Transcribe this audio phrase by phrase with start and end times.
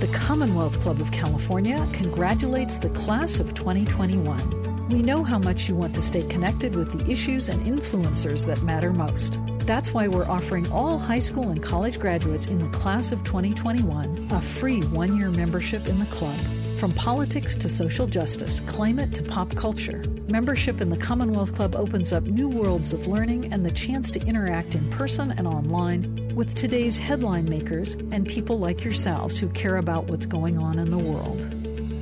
[0.00, 4.88] The Commonwealth Club of California congratulates the class of 2021.
[4.88, 8.62] We know how much you want to stay connected with the issues and influencers that
[8.62, 9.38] matter most.
[9.66, 14.28] That's why we're offering all high school and college graduates in the class of 2021
[14.30, 16.40] a free one year membership in the club.
[16.78, 22.10] From politics to social justice, climate to pop culture, membership in the Commonwealth Club opens
[22.10, 26.54] up new worlds of learning and the chance to interact in person and online with
[26.54, 30.98] today's headline makers and people like yourselves who care about what's going on in the
[30.98, 31.46] world.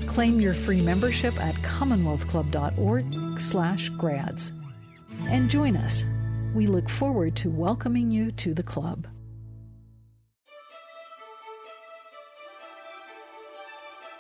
[0.07, 4.53] Claim your free membership at commonwealthclub.org/grads
[5.29, 6.07] and join us.
[6.55, 9.07] We look forward to welcoming you to the club.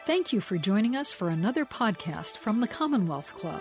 [0.06, 3.60] Thank you for joining us for another podcast from the Commonwealth Club.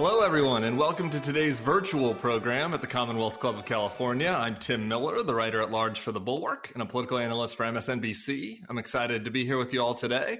[0.00, 4.30] Hello, everyone, and welcome to today's virtual program at the Commonwealth Club of California.
[4.30, 7.66] I'm Tim Miller, the writer at large for The Bulwark and a political analyst for
[7.66, 8.60] MSNBC.
[8.68, 10.38] I'm excited to be here with you all today,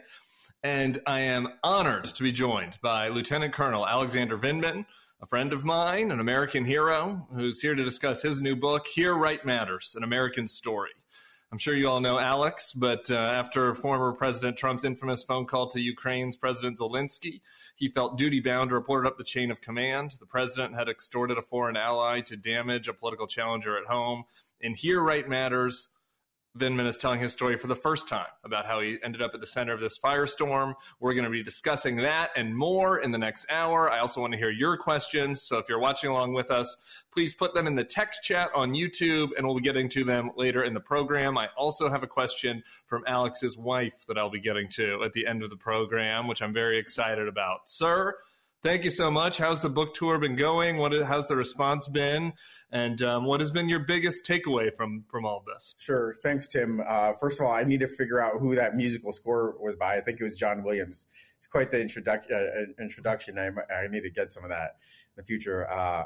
[0.63, 4.87] and I am honored to be joined by Lieutenant Colonel Alexander Vindman,
[5.21, 9.15] a friend of mine, an American hero, who's here to discuss his new book, Here
[9.15, 10.93] Right Matters An American Story.
[11.51, 15.67] I'm sure you all know Alex, but uh, after former President Trump's infamous phone call
[15.71, 17.41] to Ukraine's President Zelensky,
[17.79, 20.17] he felt duty bound to report up the chain of command.
[20.19, 24.25] The president had extorted a foreign ally to damage a political challenger at home.
[24.61, 25.91] And here, right matters.
[26.57, 29.41] Vindman is telling his story for the first time about how he ended up at
[29.41, 30.75] the center of this firestorm.
[30.99, 33.91] We're going to be discussing that and more in the next hour.
[33.91, 35.43] I also want to hear your questions.
[35.43, 36.77] So if you're watching along with us,
[37.13, 40.31] please put them in the text chat on YouTube and we'll be getting to them
[40.37, 41.37] later in the program.
[41.39, 45.27] I also have a question from Alex's wife that I'll be getting to at the
[45.27, 47.69] end of the program, which I'm very excited about.
[47.69, 48.15] Sir,
[48.63, 49.39] thank you so much.
[49.39, 50.77] How's the book tour been going?
[50.79, 52.33] What how's the response been?
[52.71, 55.75] And um, what has been your biggest takeaway from from all of this?
[55.79, 56.15] Sure.
[56.23, 56.83] Thanks, Tim.
[56.87, 59.97] Uh, first of all, I need to figure out who that musical score was by.
[59.97, 61.07] I think it was John Williams.
[61.37, 62.35] It's quite the introduction.
[62.35, 63.39] Uh, introduction.
[63.39, 64.77] I, I, need to get some of that
[65.17, 65.71] in the future.
[65.71, 66.05] Uh,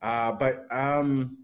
[0.00, 1.38] uh, but um,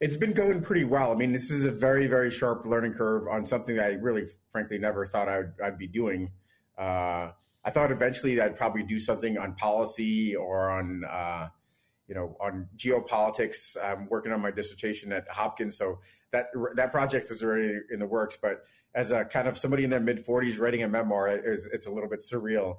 [0.00, 1.12] it's been going pretty well.
[1.12, 4.26] I mean, this is a very, very sharp learning curve on something that I really,
[4.52, 6.30] frankly, never thought I'd, I'd be doing.
[7.68, 11.48] I thought eventually I'd probably do something on policy or on, uh,
[12.06, 13.76] you know, on geopolitics.
[13.76, 15.98] I'm working on my dissertation at Hopkins, so
[16.30, 16.46] that
[16.76, 18.38] that project is already in the works.
[18.40, 18.64] But
[18.94, 21.90] as a kind of somebody in their mid 40s writing a memoir, it's, it's a
[21.90, 22.78] little bit surreal.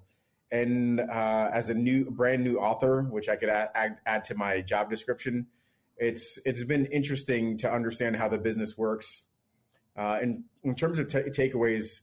[0.51, 4.35] And uh, as a new, brand new author, which I could add, add, add to
[4.35, 5.45] my job description,
[5.97, 9.22] it's it's been interesting to understand how the business works.
[9.95, 11.99] Uh, and in terms of t- takeaways,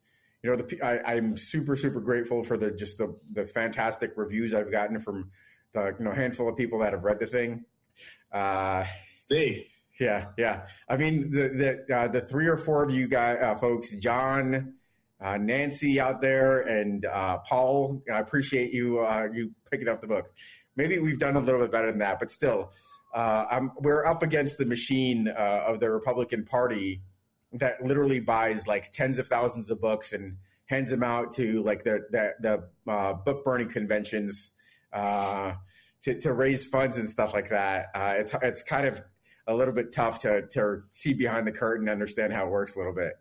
[0.46, 4.54] you know, the, I, am super, super grateful for the just the the fantastic reviews
[4.54, 5.32] I've gotten from
[5.72, 7.64] the you know handful of people that have read the thing.
[8.32, 8.84] Uh.
[9.98, 10.66] Yeah, yeah.
[10.88, 14.74] I mean, the the uh, the three or four of you guys, uh, folks, John,
[15.20, 18.04] uh, Nancy out there, and uh, Paul.
[18.12, 20.32] I appreciate you uh, you picking up the book.
[20.76, 22.72] Maybe we've done a little bit better than that, but still,
[23.14, 27.00] uh, we're up against the machine of the Republican Party
[27.58, 30.36] that literally buys like tens of thousands of books and
[30.66, 34.52] hands them out to like the the, the uh, book burning conventions
[34.92, 35.52] uh,
[36.02, 37.86] to to raise funds and stuff like that.
[37.94, 39.02] Uh, it's it's kind of
[39.46, 42.74] a little bit tough to to see behind the curtain and understand how it works
[42.74, 43.12] a little bit.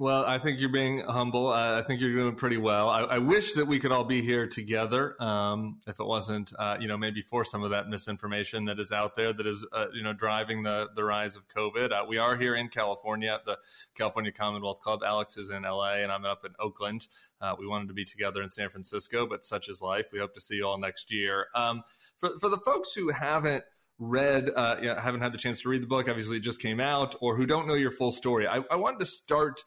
[0.00, 1.48] Well, I think you're being humble.
[1.48, 2.88] Uh, I think you're doing pretty well.
[2.88, 5.22] I, I, wish that we could all be here together.
[5.22, 8.92] Um, if it wasn't, uh, you know, maybe for some of that misinformation that is
[8.92, 11.92] out there that is, uh, you know, driving the the rise of COVID.
[11.92, 13.58] Uh, we are here in California at the
[13.94, 15.00] California Commonwealth Club.
[15.04, 17.06] Alex is in LA, and I'm up in Oakland.
[17.38, 20.06] Uh, we wanted to be together in San Francisco, but such is life.
[20.14, 21.48] We hope to see you all next year.
[21.54, 21.82] Um,
[22.16, 23.64] for for the folks who haven't
[23.98, 26.80] read, uh, know, haven't had the chance to read the book, obviously it just came
[26.80, 29.62] out, or who don't know your full story, I, I wanted to start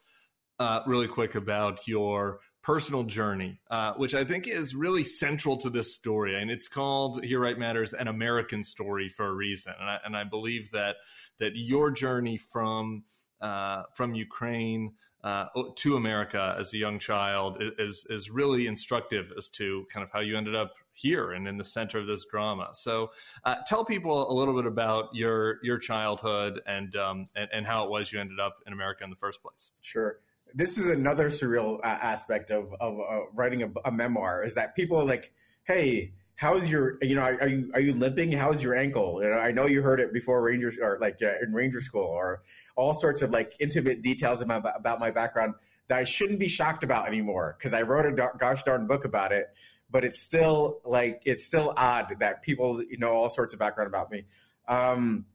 [0.58, 5.70] uh, really quick about your personal journey, uh, which I think is really central to
[5.70, 6.40] this story.
[6.40, 9.74] And it's called Here Right Matters, an American story for a reason.
[9.78, 10.96] And I, and I believe that
[11.40, 13.04] that your journey from
[13.40, 14.94] uh, from Ukraine
[15.24, 20.10] uh, to America as a young child is is really instructive as to kind of
[20.10, 22.70] how you ended up here and in the center of this drama.
[22.72, 23.10] So,
[23.44, 27.84] uh, tell people a little bit about your your childhood and, um, and and how
[27.84, 29.70] it was you ended up in America in the first place.
[29.80, 30.18] Sure
[30.54, 34.76] this is another surreal uh, aspect of of uh, writing a, a, memoir is that
[34.76, 35.32] people are like,
[35.64, 38.32] hey, how's your you know are you are you limping?
[38.32, 39.22] How's your ankle?
[39.22, 42.04] You know, I know you heard it before Rangers or like uh, in Ranger School
[42.04, 42.42] or
[42.76, 45.54] all sorts of like intimate details about about my background
[45.88, 49.32] that I shouldn't be shocked about anymore because I wrote a gosh darn book about
[49.32, 49.46] it.
[49.90, 53.88] But it's still like it's still odd that people you know all sorts of background
[53.88, 54.24] about me.
[54.68, 55.26] Um,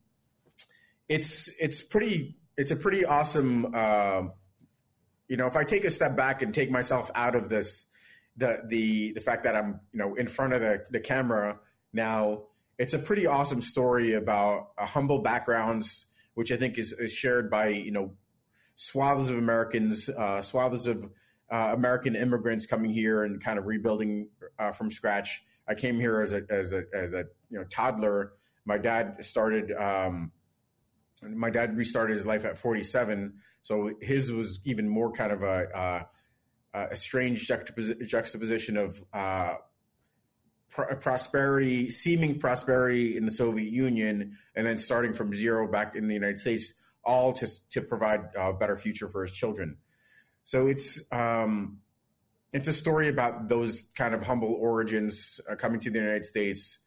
[1.08, 3.74] it's it's pretty it's a pretty awesome.
[3.74, 4.24] Uh,
[5.30, 7.86] you know, if I take a step back and take myself out of this,
[8.36, 11.60] the the the fact that I'm you know in front of the the camera
[11.94, 12.44] now,
[12.78, 17.50] it's a pretty awesome story about a humble backgrounds, which I think is, is shared
[17.50, 18.14] by you know
[18.76, 21.06] swaths of Americans, uh, swaths of
[21.52, 25.44] uh, American immigrants coming here and kind of rebuilding uh, from scratch.
[25.68, 28.34] I came here as a as a as a you know toddler.
[28.66, 29.72] My dad started.
[29.72, 30.32] Um,
[31.22, 36.08] my dad restarted his life at 47, so his was even more kind of a
[36.74, 39.56] a strange juxtaposition of uh,
[40.70, 46.08] pr- prosperity, seeming prosperity in the Soviet Union, and then starting from zero back in
[46.08, 46.74] the United States,
[47.04, 49.78] all to to provide a better future for his children.
[50.44, 51.80] So it's um,
[52.54, 56.80] it's a story about those kind of humble origins uh, coming to the United States,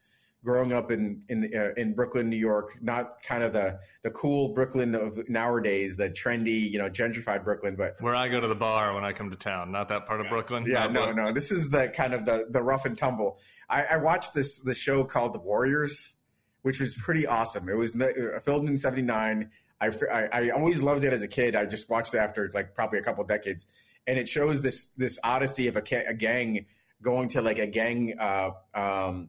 [0.44, 4.48] growing up in in uh, in Brooklyn, New York, not kind of the the cool
[4.48, 8.54] Brooklyn of nowadays, the trendy, you know, gentrified Brooklyn, but where I go to the
[8.54, 10.64] bar when I come to town, not that part of Brooklyn.
[10.66, 13.38] Yeah, no, no, this is the kind of the the rough and tumble.
[13.68, 16.16] I, I watched this the show called The Warriors,
[16.62, 17.68] which was pretty awesome.
[17.68, 19.50] It was uh, filmed in '79.
[19.80, 21.56] I, I, I always loved it as a kid.
[21.56, 23.66] I just watched it after like probably a couple decades,
[24.06, 26.66] and it shows this this odyssey of a, a gang
[27.00, 29.28] going to like a gang uh, um,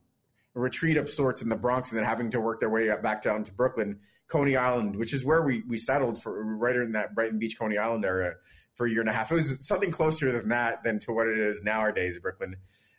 [0.59, 3.43] retreat of sorts in the Bronx, and then having to work their way back down
[3.43, 7.39] to Brooklyn, Coney Island, which is where we we settled for right in that Brighton
[7.39, 8.33] Beach, Coney Island area
[8.75, 9.31] for a year and a half.
[9.31, 12.55] It was something closer than that than to what it is nowadays, Brooklyn.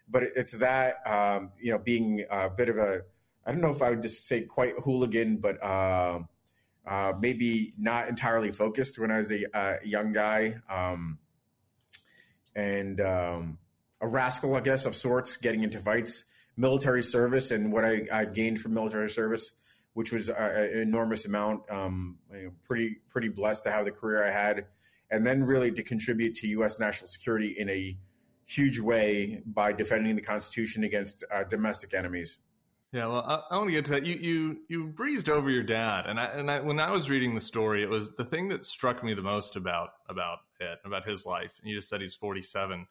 [0.09, 3.03] But it's that um, you know being a bit of a
[3.47, 6.21] I don't know if I would just say quite hooligan, but uh,
[6.87, 11.19] uh, maybe not entirely focused when I was a, young guy, um,
[12.55, 13.59] and um,
[14.01, 16.25] a rascal, I guess, of sorts, getting into fights,
[16.57, 19.53] military service, and what I, I gained from military service,
[19.95, 21.71] which was an enormous amount.
[21.71, 24.67] Um, you know, pretty pretty blessed to have the career I had,
[25.11, 26.79] and then really to contribute to U.S.
[26.79, 27.97] national security in a
[28.47, 32.39] huge way by defending the Constitution against uh, domestic enemies.
[32.93, 34.07] Yeah, well, I, I, want to get to that.
[34.07, 37.35] You you you breezed over your dad, and I and I, when I was reading
[37.35, 41.05] the story, it was the thing that struck me the most about about it, about
[41.05, 41.59] his life.
[41.61, 42.87] And you just said he's forty seven.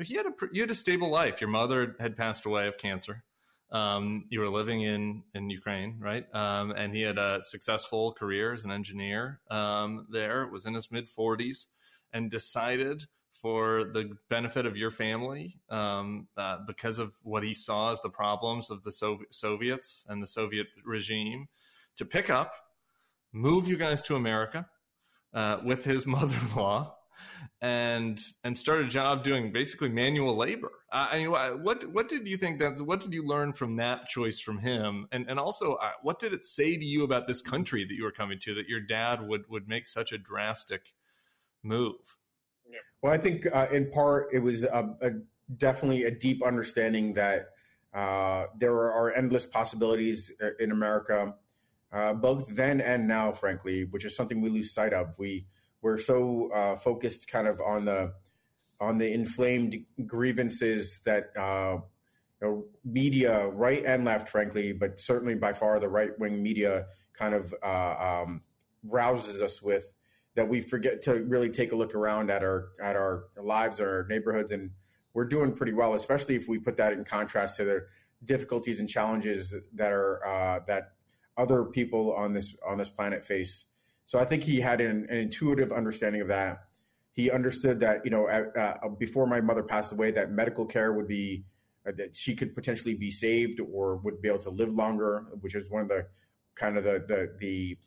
[0.00, 1.40] He had a you had a stable life.
[1.40, 3.24] Your mother had passed away of cancer.
[3.70, 6.24] Um, you were living in in Ukraine, right?
[6.34, 10.46] Um, and he had a successful career as an engineer um, there.
[10.46, 11.66] Was in his mid forties,
[12.12, 17.90] and decided for the benefit of your family um, uh, because of what he saw
[17.90, 18.92] as the problems of the
[19.30, 21.48] Soviets and the Soviet regime
[21.96, 22.52] to pick up,
[23.32, 24.68] move you guys to America
[25.34, 26.94] uh, with his mother-in-law,
[27.60, 30.72] and and start a job doing basically manual labor.
[30.90, 32.80] I mean, what what did you think that?
[32.80, 35.06] What did you learn from that choice from him?
[35.12, 38.02] And and also, uh, what did it say to you about this country that you
[38.02, 40.92] were coming to that your dad would would make such a drastic
[41.62, 42.16] move?
[43.02, 45.10] Well, I think uh, in part it was a, a,
[45.56, 47.48] definitely a deep understanding that
[47.92, 51.34] uh, there are endless possibilities uh, in America,
[51.92, 55.18] uh, both then and now, frankly, which is something we lose sight of.
[55.18, 55.46] We
[55.82, 58.14] we're so uh, focused kind of on the
[58.80, 59.76] on the inflamed
[60.06, 61.78] grievances that uh,
[62.40, 66.86] you know, media, right and left, frankly, but certainly by far the right wing media,
[67.12, 68.42] kind of um,
[68.82, 69.92] rouses us with
[70.34, 73.98] that we forget to really take a look around at our at our lives or
[73.98, 74.50] our neighborhoods.
[74.52, 74.70] And
[75.14, 77.86] we're doing pretty well especially if we put that in contrast to the
[78.24, 80.92] difficulties and challenges that are uh, that
[81.36, 83.66] other people on this on this planet face
[84.04, 86.64] so i think he had an, an intuitive understanding of that
[87.12, 91.08] he understood that you know uh, before my mother passed away that medical care would
[91.08, 91.44] be
[91.86, 95.54] uh, that she could potentially be saved or would be able to live longer which
[95.54, 96.06] is one of the
[96.54, 97.78] kind of the the, the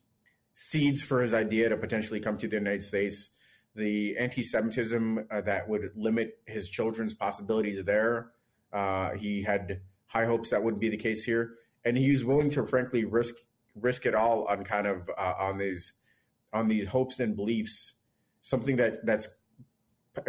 [0.56, 3.30] seeds for his idea to potentially come to the United States.
[3.76, 8.32] The anti-Semitism uh, that would limit his children's possibilities there.
[8.72, 12.50] Uh, he had high hopes that wouldn't be the case here, and he was willing
[12.52, 13.36] to, frankly, risk
[13.76, 15.92] risk it all on kind of uh, on these
[16.56, 17.94] on these hopes and beliefs.
[18.42, 19.28] Something that that's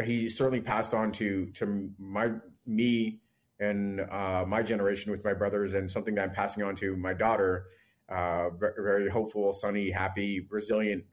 [0.04, 2.32] he certainly passed on to to my
[2.66, 3.20] me
[3.58, 7.14] and uh, my generation with my brothers, and something that I'm passing on to my
[7.14, 7.66] daughter
[8.08, 11.04] uh, very hopeful, sunny, happy, resilient,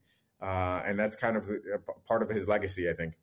[0.41, 1.49] uh, and that's kind of
[2.07, 3.15] part of his legacy, I think.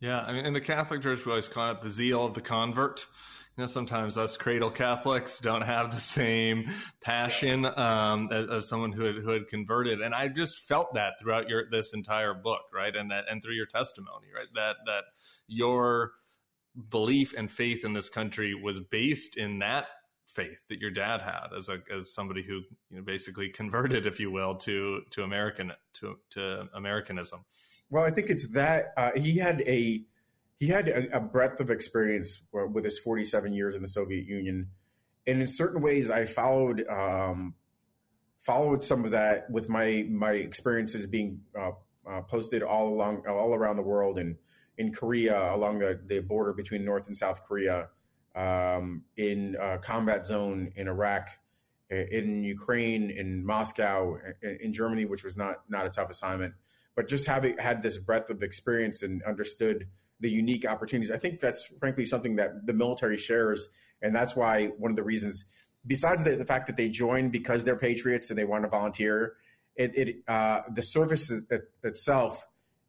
[0.00, 2.40] Yeah, I mean, in the Catholic Church, we always call it the zeal of the
[2.40, 3.06] convert.
[3.56, 6.70] You know, sometimes us cradle Catholics don't have the same
[7.02, 11.20] passion um, as, as, someone who had, who had converted, and I just felt that
[11.20, 15.04] throughout your this entire book, right, and that and through your testimony, right, that that
[15.48, 16.12] your
[16.88, 19.86] belief and faith in this country was based in that
[20.26, 24.18] faith that your dad had as a as somebody who you know basically converted, if
[24.18, 27.44] you will, to to American to to Americanism.
[27.90, 30.00] Well, I think it's that uh, he had a
[30.62, 34.68] he had a, a, breadth of experience with his 47 years in the Soviet Union,
[35.26, 37.56] and in certain ways, I followed um,
[38.38, 41.72] followed some of that with my my experiences being uh,
[42.08, 44.36] uh, posted all along all around the world and
[44.78, 47.88] in Korea along the, the border between North and South Korea,
[48.36, 51.28] um, in a combat zone in Iraq,
[51.90, 54.16] in Ukraine, in Moscow,
[54.60, 56.54] in Germany, which was not not a tough assignment,
[56.94, 59.88] but just having had this breadth of experience and understood
[60.22, 61.10] the unique opportunities.
[61.10, 63.68] I think that's frankly something that the military shares,
[64.00, 65.44] and that's why one of the reasons,
[65.86, 69.34] besides the, the fact that they join because they're patriots and they want to volunteer,
[69.76, 71.30] it, it uh, the service
[71.82, 72.46] itself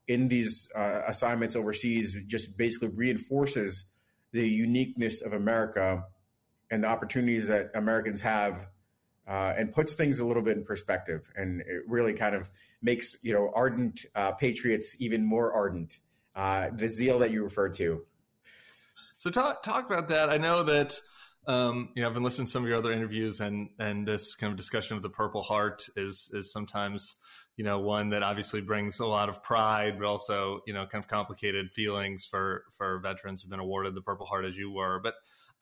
[0.07, 3.85] in these uh, assignments overseas just basically reinforces
[4.31, 6.03] the uniqueness of America
[6.71, 8.67] and the opportunities that Americans have
[9.27, 11.29] uh, and puts things a little bit in perspective.
[11.35, 12.49] And it really kind of
[12.81, 15.99] makes, you know, ardent uh, patriots even more ardent.
[16.35, 18.03] Uh, the zeal that you referred to.
[19.17, 20.29] So talk, talk about that.
[20.29, 20.99] I know that,
[21.47, 24.33] um, you know, I've been listening to some of your other interviews and, and this
[24.33, 27.15] kind of discussion of the purple heart is, is sometimes,
[27.55, 31.03] you know, one that obviously brings a lot of pride, but also, you know, kind
[31.03, 34.99] of complicated feelings for, for veterans who've been awarded the purple heart as you were.
[35.03, 35.13] But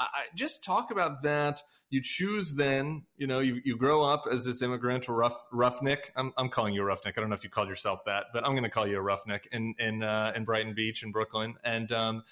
[0.03, 1.62] I, just talk about that.
[1.89, 6.13] You choose then, you know, you, you grow up as this immigrant or rough, roughneck.
[6.15, 7.17] I'm, I'm calling you a roughneck.
[7.17, 9.01] I don't know if you called yourself that, but I'm going to call you a
[9.01, 11.55] roughneck in, in, uh, in Brighton Beach in Brooklyn.
[11.65, 12.24] And, um,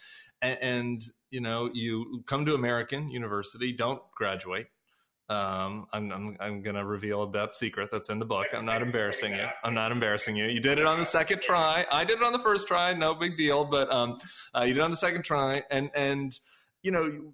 [0.42, 4.68] and, and, you know, you come to American University, don't graduate.
[5.28, 8.48] Um, I'm, I'm, I'm going to reveal that secret that's in the book.
[8.54, 9.46] I'm not embarrassing you.
[9.64, 10.46] I'm not embarrassing you.
[10.46, 11.86] You did it on the second try.
[11.92, 12.94] I did it on the first try.
[12.94, 13.66] No big deal.
[13.66, 14.18] But, um,
[14.56, 15.64] uh, you did it on the second try.
[15.70, 16.40] And, and,
[16.82, 17.34] you know,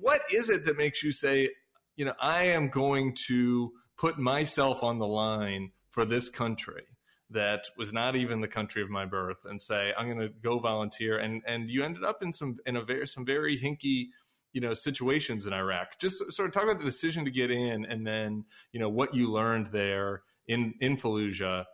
[0.00, 1.50] what is it that makes you say,
[1.96, 6.84] you know, I am going to put myself on the line for this country
[7.30, 10.58] that was not even the country of my birth and say I'm going to go
[10.58, 11.18] volunteer?
[11.18, 14.08] And and you ended up in some in a very some very hinky
[14.52, 15.98] you know situations in Iraq.
[15.98, 19.14] Just sort of talk about the decision to get in and then you know what
[19.14, 21.64] you learned there in in Fallujah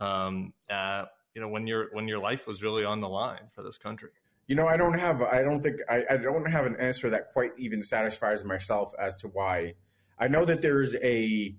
[0.00, 3.62] um, uh, you know when your when your life was really on the line for
[3.62, 4.10] this country
[4.48, 7.28] you know, I don't have, I don't think, I, I don't have an answer that
[7.28, 9.74] quite even satisfies myself as to why.
[10.18, 11.54] I know that there's a,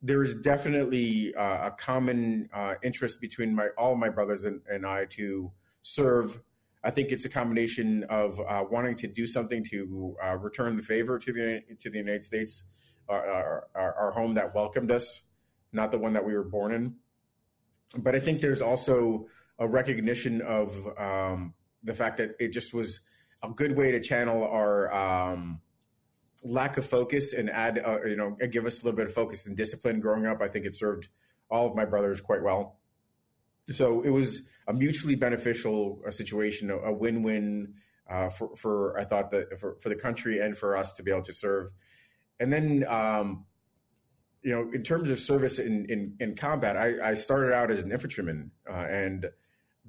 [0.00, 4.86] there is definitely uh, a common uh, interest between my all my brothers and, and,
[4.86, 5.52] I to
[5.82, 6.40] serve.
[6.82, 10.82] I think it's a combination of uh, wanting to do something to uh, return the
[10.82, 12.64] favor to the to the United States,
[13.08, 15.22] our, our, our, home that welcomed us,
[15.72, 16.96] not the one that we were born in.
[17.96, 19.26] But I think there's also
[19.60, 23.00] a recognition of um, the fact that it just was
[23.42, 25.60] a good way to channel our um,
[26.44, 29.46] lack of focus and add, uh, you know, give us a little bit of focus
[29.46, 30.40] and discipline growing up.
[30.40, 31.08] I think it served
[31.50, 32.78] all of my brothers quite well.
[33.70, 37.74] So it was a mutually beneficial uh, situation, a, a win-win
[38.08, 41.10] uh, for, for, I thought that for, for the country and for us to be
[41.10, 41.70] able to serve.
[42.40, 43.46] And then, um,
[44.42, 47.82] you know, in terms of service in, in, in combat, I, I started out as
[47.82, 49.26] an infantryman uh, and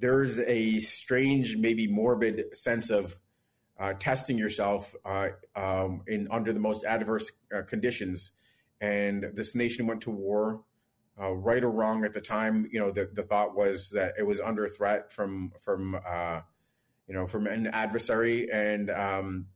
[0.04, 3.16] there's a strange, maybe morbid sense of
[3.80, 8.32] uh, testing yourself uh, um, in under the most adverse uh, conditions.
[8.82, 10.60] And this nation went to war,
[11.18, 12.68] uh, right or wrong at the time.
[12.70, 16.40] You know, the, the thought was that it was under threat from from uh,
[17.08, 19.46] you know from an adversary, and um,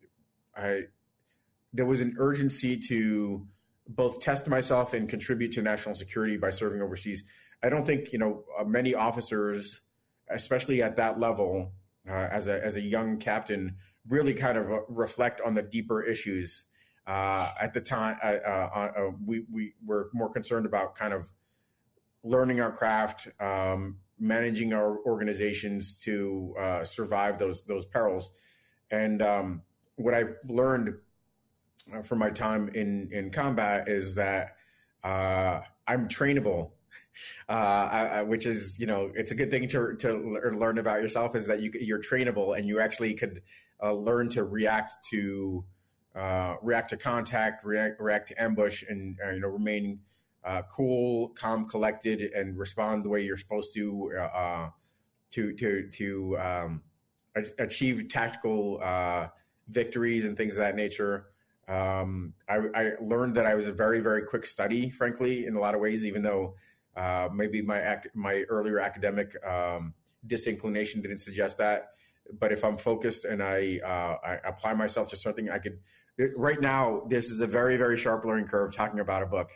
[0.57, 0.85] I
[1.75, 3.47] there was an urgency to
[3.87, 7.23] both test myself and contribute to national security by serving overseas.
[7.63, 9.83] I don't think you know uh, many officers
[10.31, 11.73] especially at that level,
[12.09, 13.77] uh, as a as a young captain,
[14.09, 16.65] really kind of reflect on the deeper issues.
[17.07, 21.31] Uh, at the time, uh, uh, uh, we we were more concerned about kind of
[22.23, 28.31] learning our craft, um, managing our organizations to uh, survive those those perils.
[28.91, 29.63] And um,
[29.97, 30.95] what I learned
[32.05, 34.57] from my time in in combat is that
[35.03, 36.73] I'm trainable
[37.49, 41.47] uh, which is you know it's a good thing to to learn about yourself is
[41.47, 43.43] that you you're trainable and you actually could
[43.83, 45.65] uh, learn to react to
[46.15, 50.01] uh, react to contact, react react to ambush, and uh, you know remain
[50.45, 54.69] uh, cool, calm, collected, and respond the way you're supposed to uh,
[55.31, 56.83] to to to um,
[57.59, 58.81] achieve tactical
[59.69, 61.27] victories and things of that nature.
[61.69, 65.61] Um, I, I, learned that I was a very, very quick study, frankly, in a
[65.61, 66.55] lot of ways, even though
[66.97, 69.95] uh, maybe my ac- my earlier academic um,
[70.27, 71.91] disinclination didn't suggest that,
[72.39, 75.79] but if I'm focused and I, uh, I apply myself to something, I could.
[76.37, 79.51] Right now, this is a very very sharp learning curve talking about a book,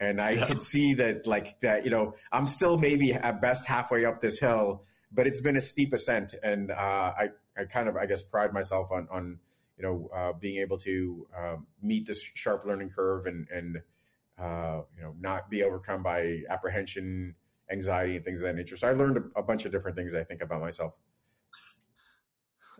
[0.00, 0.46] and I yeah.
[0.46, 1.84] can see that like that.
[1.84, 5.60] You know, I'm still maybe at best halfway up this hill, but it's been a
[5.60, 6.74] steep ascent, and uh,
[7.16, 9.38] I I kind of I guess pride myself on on
[9.76, 13.80] you know uh, being able to um, meet this sharp learning curve and and
[14.40, 17.34] uh, you know not be overcome by apprehension,
[17.70, 18.76] anxiety, and things of that nature.
[18.76, 20.94] So I learned a, a bunch of different things I think about myself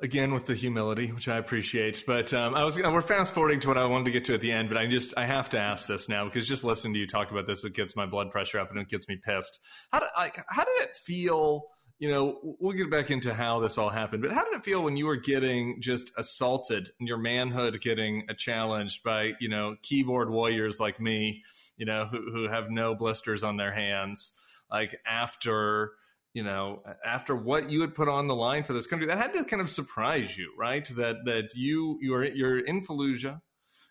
[0.02, 2.04] again with the humility, which I appreciate.
[2.06, 4.40] But um, I was we're fast forwarding to what I wanted to get to at
[4.40, 7.00] the end, but I just I have to ask this now because just listening to
[7.00, 9.60] you talk about this, it gets my blood pressure up and it gets me pissed.
[9.92, 10.08] How did
[10.48, 11.64] how did it feel?
[12.00, 14.82] You know, we'll get back into how this all happened, but how did it feel
[14.82, 19.76] when you were getting just assaulted and your manhood getting uh, challenged by you know
[19.82, 21.44] keyboard warriors like me,
[21.76, 24.32] you know, who who have no blisters on their hands,
[24.70, 25.92] like after
[26.32, 29.32] you know, after what you had put on the line for this country, that had
[29.34, 30.88] to kind of surprise you, right?
[30.96, 33.40] That that you you are you're in Fallujah,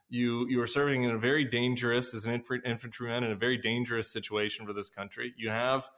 [0.10, 4.12] you you are serving in a very dangerous as an infantryman in a very dangerous
[4.12, 5.34] situation for this country.
[5.38, 5.90] You have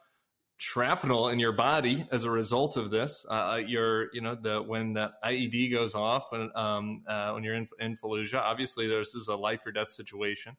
[0.62, 3.26] shrapnel in your body as a result of this.
[3.28, 7.42] Uh, uh you're you know the when the IED goes off and um, uh, when
[7.42, 10.56] you're in, in Fallujah, obviously this is a life or death situation,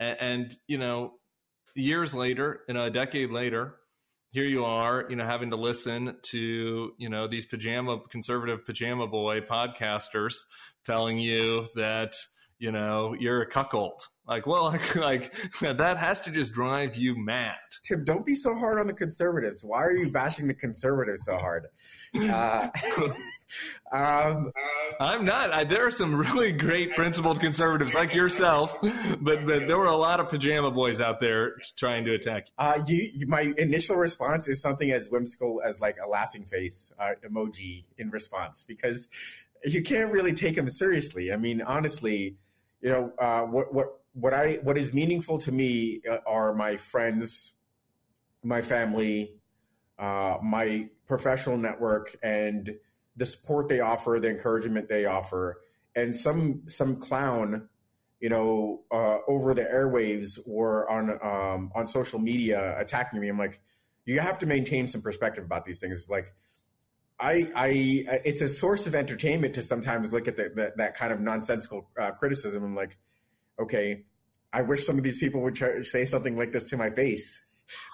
[0.00, 1.14] and, and you know
[1.74, 3.76] years later, you know a decade later
[4.30, 9.06] here you are, you know, having to listen to, you know, these pajama conservative pajama
[9.06, 10.34] boy podcasters
[10.84, 12.14] telling you that,
[12.58, 14.08] you know, you're a cuckold.
[14.26, 14.94] Like, well, like,
[15.62, 17.56] like that has to just drive you mad.
[17.82, 19.64] Tim, don't be so hard on the conservatives.
[19.64, 21.66] Why are you bashing the conservatives so hard?
[22.14, 22.68] Uh,
[23.92, 24.52] um,
[25.00, 25.50] I'm not.
[25.50, 29.96] I, there are some really great principled conservatives like yourself, but, but there were a
[29.96, 32.52] lot of pajama boys out there trying to attack you.
[32.58, 36.92] Uh, you, you my initial response is something as whimsical as like a laughing face
[36.98, 39.08] uh, emoji in response because
[39.64, 41.32] you can't really take them seriously.
[41.32, 42.36] I mean, honestly,
[42.80, 46.76] you know, uh, what what what I what is meaningful to me uh, are my
[46.76, 47.52] friends,
[48.42, 49.34] my family,
[49.98, 52.74] uh, my professional network, and
[53.16, 55.60] the support they offer, the encouragement they offer,
[55.96, 57.68] and some some clown,
[58.20, 63.28] you know, uh, over the airwaves or on um, on social media attacking me.
[63.28, 63.60] I'm like,
[64.04, 66.08] you have to maintain some perspective about these things.
[66.08, 66.32] Like,
[67.20, 67.66] I, I,
[68.24, 71.88] it's a source of entertainment to sometimes look at the, the, that kind of nonsensical
[71.98, 72.62] uh, criticism.
[72.62, 72.96] I'm like,
[73.58, 74.04] okay,
[74.52, 77.44] I wish some of these people would try, say something like this to my face,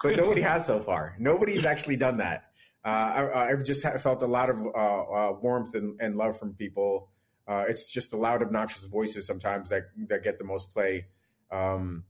[0.03, 1.15] but nobody has so far.
[1.19, 2.51] Nobody's actually done that.
[2.85, 6.53] Uh, I, have just felt a lot of uh, uh, warmth and, and, love from
[6.53, 7.09] people.
[7.47, 11.07] Uh, it's just the loud, obnoxious voices sometimes that that get the most play.
[11.51, 12.03] Um,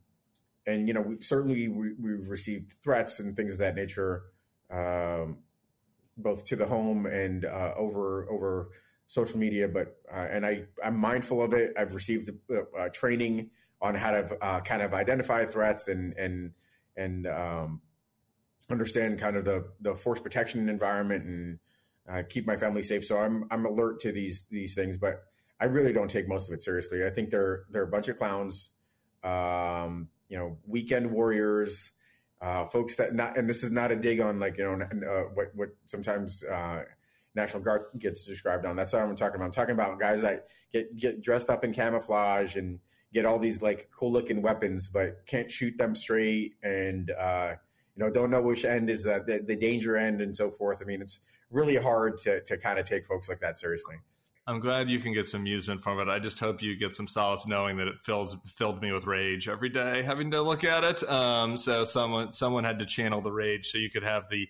[0.68, 4.24] and you know, we, certainly we, have received threats and things of that nature,
[4.70, 5.38] um,
[6.18, 8.70] both to the home and uh, over over
[9.08, 9.68] social media.
[9.68, 11.74] But uh, and I I'm mindful of it.
[11.78, 12.32] I've received
[12.94, 13.50] training
[13.82, 16.52] on how to kind of identify threats and and
[16.98, 17.82] and um,
[18.70, 21.60] understand kind of the the force protection environment and
[22.10, 23.06] uh, keep my family safe.
[23.06, 25.24] So I'm I'm alert to these these things, but
[25.60, 27.06] I really don't take most of it seriously.
[27.06, 28.72] I think they're they're a bunch of clowns,
[29.24, 31.92] um, you know, weekend warriors,
[32.42, 33.38] uh, folks that not.
[33.38, 36.44] And this is not a dig on like you know uh, what what sometimes.
[36.44, 36.84] Uh,
[37.38, 38.78] National Guard gets described on.
[38.78, 39.48] That's not what I'm talking about.
[39.48, 42.80] I'm talking about guys that get get dressed up in camouflage and
[43.14, 47.56] get all these like cool looking weapons, but can't shoot them straight and uh,
[47.96, 50.82] you know, don't know which end is the, the, the danger end and so forth.
[50.82, 51.20] I mean, it's
[51.50, 53.96] really hard to, to kind of take folks like that seriously.
[54.48, 56.08] I'm glad you can get some amusement from it.
[56.08, 59.50] I just hope you get some solace knowing that it fills filled me with rage
[59.50, 61.08] every day having to look at it.
[61.10, 64.48] Um, so someone someone had to channel the rage so you could have the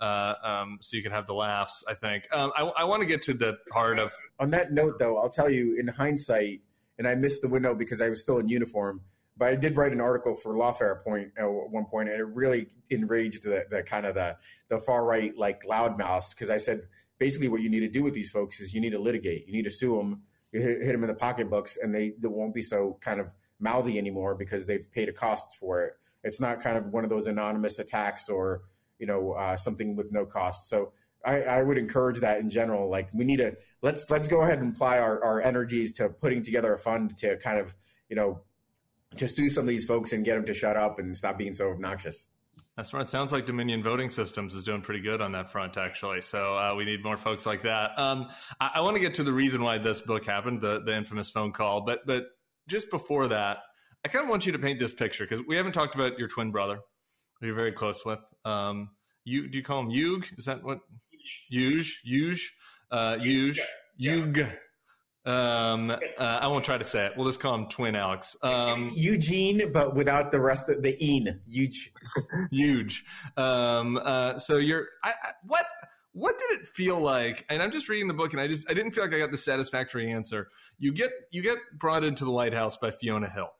[0.00, 1.84] uh, um, so you can have the laughs.
[1.86, 4.12] I think um, I, I want to get to the part of.
[4.40, 6.62] On that note, though, I'll tell you in hindsight,
[6.98, 9.02] and I missed the window because I was still in uniform
[9.36, 12.68] but I did write an article for Lawfare Point at one point, and it really
[12.90, 14.36] enraged the, the kind of the
[14.68, 16.82] the far right like loudmouths because I said
[17.18, 19.52] basically what you need to do with these folks is you need to litigate, you
[19.52, 20.22] need to sue them,
[20.52, 23.98] hit, hit them in the pocketbooks, and they, they won't be so kind of mouthy
[23.98, 25.94] anymore because they've paid a cost for it.
[26.22, 28.62] It's not kind of one of those anonymous attacks or
[28.98, 30.68] you know uh, something with no cost.
[30.68, 30.92] So
[31.24, 32.90] I, I, would encourage that in general.
[32.90, 36.42] Like we need to let's let's go ahead and apply our, our energies to putting
[36.42, 37.74] together a fund to kind of
[38.08, 38.40] you know
[39.16, 41.54] to sue some of these folks and get them to shut up and stop being
[41.54, 42.26] so obnoxious.
[42.76, 43.08] That's right.
[43.08, 46.20] Sounds like Dominion Voting Systems is doing pretty good on that front, actually.
[46.20, 47.96] So uh, we need more folks like that.
[47.96, 48.28] Um,
[48.60, 51.30] I, I want to get to the reason why this book happened, the the infamous
[51.30, 51.82] phone call.
[51.82, 52.24] But but
[52.68, 53.58] just before that,
[54.04, 56.26] I kind of want you to paint this picture because we haven't talked about your
[56.26, 56.80] twin brother,
[57.40, 58.20] who you're very close with.
[58.44, 58.90] Um,
[59.24, 60.26] you do you call him Yug?
[60.36, 60.80] Is that what?
[61.52, 62.40] Yuge, Yuge,
[62.90, 63.60] uh, Yuge,
[64.00, 64.52] Yuge.
[65.26, 67.12] Um, uh, I won't try to say it.
[67.16, 68.36] We'll just call him Twin Alex.
[68.42, 71.92] Um, Eugene, but without the rest of the "een." Huge,
[72.50, 73.04] huge.
[73.36, 75.64] Um, uh, so you're I, I, what?
[76.14, 77.44] what did it feel like?
[77.50, 79.30] And I'm just reading the book, and I just I didn't feel like I got
[79.30, 80.48] the satisfactory answer.
[80.78, 83.50] You get you get brought into the White House by Fiona Hill,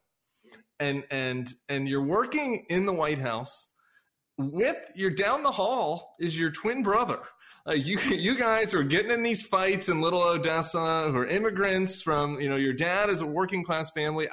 [0.78, 3.68] and and and you're working in the White House
[4.38, 7.20] with you're down the hall is your twin brother.
[7.66, 12.02] Uh, you you guys are getting in these fights in Little Odessa, who are immigrants
[12.02, 14.28] from you know your dad is a working class family,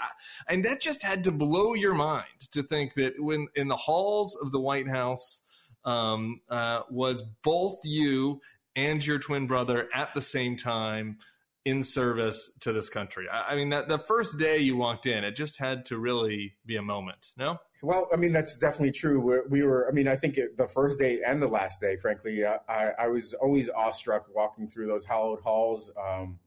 [0.49, 4.35] and that just had to blow your mind to think that when in the halls
[4.35, 5.43] of the White House
[5.85, 8.41] um, uh, was both you
[8.75, 11.17] and your twin brother at the same time
[11.65, 13.27] in service to this country.
[13.31, 16.55] I, I mean, that the first day you walked in, it just had to really
[16.65, 17.33] be a moment.
[17.37, 17.59] No.
[17.83, 19.19] Well, I mean, that's definitely true.
[19.19, 22.45] We're, were, I mean, I think it, the first day and the last day, frankly,
[22.45, 26.37] I, I, was always awestruck walking through those hallowed halls um,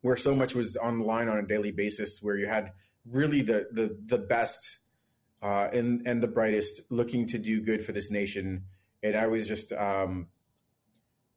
[0.00, 2.72] where so much was on the line on a daily basis, where you had
[3.08, 4.80] really the, the, the best
[5.40, 8.64] uh, and and the brightest, looking to do good for this nation.
[9.02, 10.28] And I was just, um,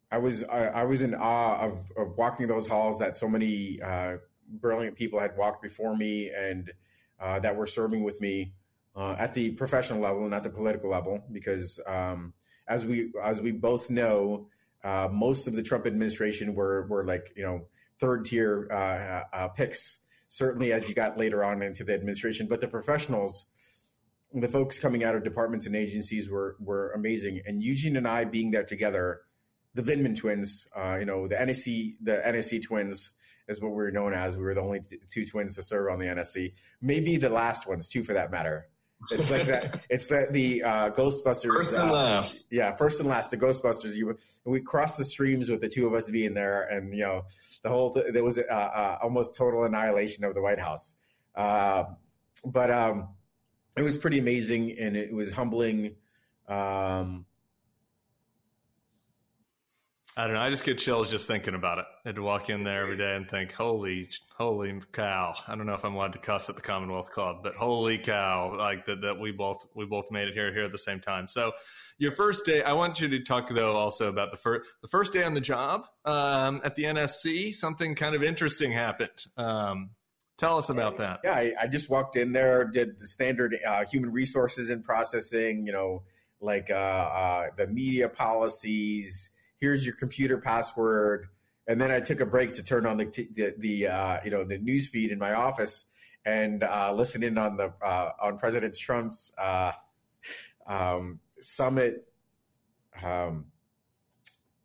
[0.10, 3.82] I was I, I, was in awe of, of walking those halls that so many
[3.82, 4.18] uh,
[4.50, 6.72] brilliant people had walked before me and
[7.20, 8.54] uh, that were serving with me
[8.98, 11.24] uh, at the professional level and at the political level.
[11.32, 12.34] Because um,
[12.68, 14.48] as we as we both know,
[14.84, 17.68] uh, most of the Trump administration were were like you know
[18.00, 20.00] third tier uh, picks.
[20.30, 23.46] Certainly, as you got later on into the administration, but the professionals
[24.34, 27.42] the folks coming out of departments and agencies were were amazing.
[27.46, 29.22] And Eugene and I being there together,
[29.74, 33.14] the Vindman twins, uh, you know, the NSC the NSC twins
[33.48, 34.38] is what we were known as.
[34.38, 37.68] We were the only t- two twins to serve on the NSC, maybe the last
[37.68, 38.68] ones too, for that matter.
[39.12, 39.82] It's like that.
[39.90, 41.56] It's that the uh, Ghostbusters.
[41.56, 42.48] First and uh, last.
[42.52, 43.32] Yeah, first and last.
[43.32, 43.96] The Ghostbusters.
[43.96, 47.26] You we crossed the streams with the two of us being there, and you know
[47.64, 47.94] the whole.
[47.94, 50.96] Th- there was uh, uh, almost total annihilation of the White House.
[51.36, 51.84] Uh,
[52.44, 53.10] but um,
[53.78, 55.96] it was pretty amazing and it was humbling.
[56.48, 57.26] Um,
[60.18, 60.42] I don't know.
[60.42, 61.86] I just get chills just thinking about it.
[62.04, 65.68] I had to walk in there every day and think, "Holy, holy cow!" I don't
[65.68, 68.56] know if I'm allowed to cuss at the Commonwealth Club, but holy cow!
[68.58, 71.28] Like that, that we both we both made it here here at the same time.
[71.28, 71.52] So,
[72.00, 72.64] your first day.
[72.64, 75.42] I want you to talk though also about the first the first day on the
[75.42, 77.54] job um, at the NSC.
[77.54, 79.24] Something kind of interesting happened.
[79.38, 79.92] Um,
[80.38, 81.22] Tell us about that.
[81.24, 85.66] Yeah, I, I just walked in there, did the standard uh, human resources and processing,
[85.66, 86.04] you know,
[86.40, 89.32] like uh, uh, the media policies.
[89.60, 91.28] Here's your computer password,
[91.68, 94.32] and then I took a break to turn on the t- the, the uh, you
[94.32, 95.86] know the news feed in my office
[96.26, 99.34] and uh, listen in on the uh, on President Trump's
[100.68, 102.06] um, summit.
[103.02, 103.46] Um,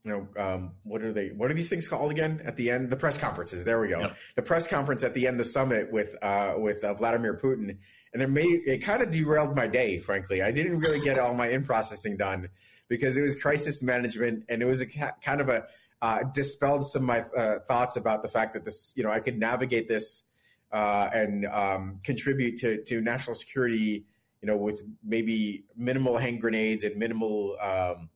[0.05, 1.29] you know, um, what are they?
[1.29, 2.43] What are these things called again?
[2.45, 3.65] At the end, the press conferences.
[3.65, 4.01] There we go.
[4.01, 4.17] Yep.
[4.35, 7.77] The press conference at the end of the summit with uh, with uh, Vladimir Putin,
[8.13, 10.01] and it made it kind of derailed my day.
[10.01, 12.49] Frankly, I didn't really get all my in processing done
[12.93, 15.65] because it was crisis management, and it was a kind of a
[16.03, 19.19] uh, dispelled some of my uh, thoughts about the fact that this, you know, I
[19.19, 20.25] could navigate this
[20.73, 24.05] uh, and um, contribute to to national security,
[24.43, 27.57] you know, with maybe minimal hand grenades and minimal.
[27.61, 28.11] Um,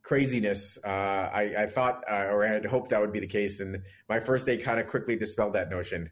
[0.00, 0.78] craziness.
[0.82, 3.82] Uh, I, I, thought, uh, or I had hoped that would be the case, and
[4.08, 6.10] my first day kind of quickly dispelled that notion.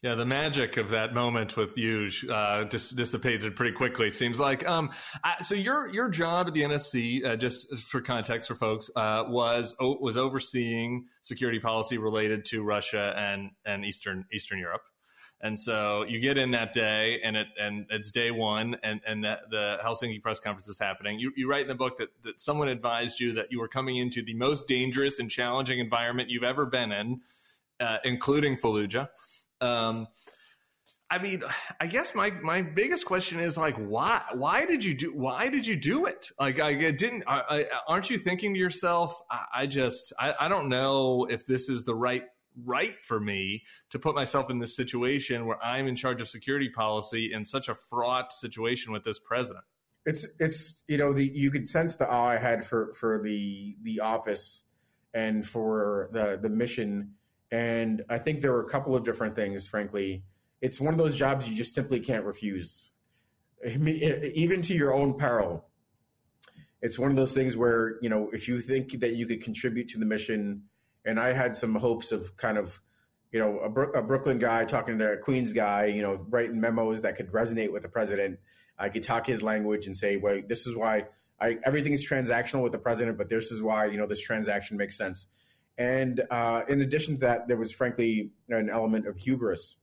[0.00, 4.06] Yeah, the magic of that moment with you uh, dis- dissipated pretty quickly.
[4.06, 4.66] It seems like.
[4.66, 4.90] Um,
[5.24, 9.24] I, so your your job at the NSC, uh, just for context for folks, uh,
[9.26, 14.82] was was overseeing security policy related to Russia and and Eastern Eastern Europe.
[15.40, 19.24] And so you get in that day, and it and it's day one, and and
[19.24, 21.18] the, the Helsinki press conference is happening.
[21.18, 23.96] You, you write in the book that that someone advised you that you were coming
[23.96, 27.20] into the most dangerous and challenging environment you've ever been in,
[27.80, 29.08] uh, including Fallujah.
[29.60, 30.08] Um,
[31.10, 31.42] I mean,
[31.80, 35.66] I guess my my biggest question is like, why why did you do why did
[35.66, 36.30] you do it?
[36.38, 37.24] Like, I didn't.
[37.26, 39.20] I, I, aren't you thinking to yourself?
[39.30, 42.24] I, I just I, I don't know if this is the right
[42.64, 46.68] right for me to put myself in this situation where I'm in charge of security
[46.68, 49.64] policy in such a fraught situation with this president.
[50.04, 53.76] It's it's you know the you could sense the awe I had for for the
[53.82, 54.62] the office
[55.14, 57.14] and for the the mission,
[57.50, 59.68] and I think there were a couple of different things.
[59.68, 60.24] Frankly,
[60.60, 62.90] it's one of those jobs you just simply can't refuse,
[63.64, 65.64] even to your own peril.
[66.80, 69.88] It's one of those things where you know if you think that you could contribute
[69.90, 70.62] to the mission
[71.08, 72.80] and I had some hopes of kind of,
[73.32, 76.60] you know, a, Bro- a, Brooklyn guy talking to a Queens guy, you know, writing
[76.60, 78.38] memos that could resonate with the president.
[78.78, 81.06] I could talk his language and say, well, this is why
[81.40, 84.76] I, everything is transactional with the president, but this is why, you know, this transaction
[84.76, 85.26] makes sense.
[85.78, 89.76] And uh, in addition to that, there was frankly an element of hubris,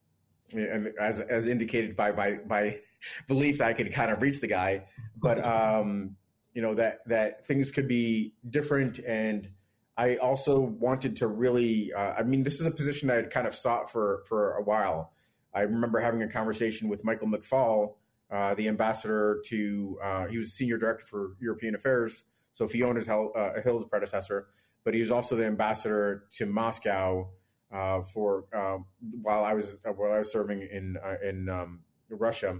[0.51, 2.79] and as as indicated by by by
[3.27, 4.86] belief that I could kind of reach the guy,
[5.21, 6.17] but um,
[6.53, 8.99] you know that that things could be different.
[8.99, 9.49] And
[9.97, 13.47] I also wanted to really uh, I mean this is a position I had kind
[13.47, 15.13] of sought for for a while.
[15.53, 17.93] I remember having a conversation with Michael McFaul,
[18.29, 23.62] uh, the ambassador to uh, he was senior director for European affairs, so Fiona's uh,
[23.63, 24.47] Hill's predecessor,
[24.86, 27.28] but he was also the ambassador to Moscow
[27.74, 28.86] uh, for um,
[29.21, 32.52] while I was while I was serving in in um, Russia,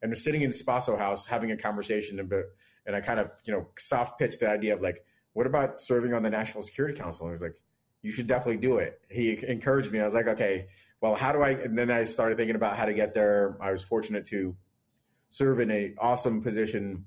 [0.00, 2.44] and we're sitting in Spaso House having a conversation about
[2.86, 6.12] and I kind of, you know, soft pitched the idea of like, what about serving
[6.12, 7.26] on the National Security Council?
[7.26, 7.60] And he was like,
[8.02, 9.00] you should definitely do it.
[9.10, 10.00] He encouraged me.
[10.00, 10.66] I was like, okay,
[11.00, 11.50] well, how do I?
[11.50, 13.56] And then I started thinking about how to get there.
[13.60, 14.54] I was fortunate to
[15.30, 17.06] serve in a awesome position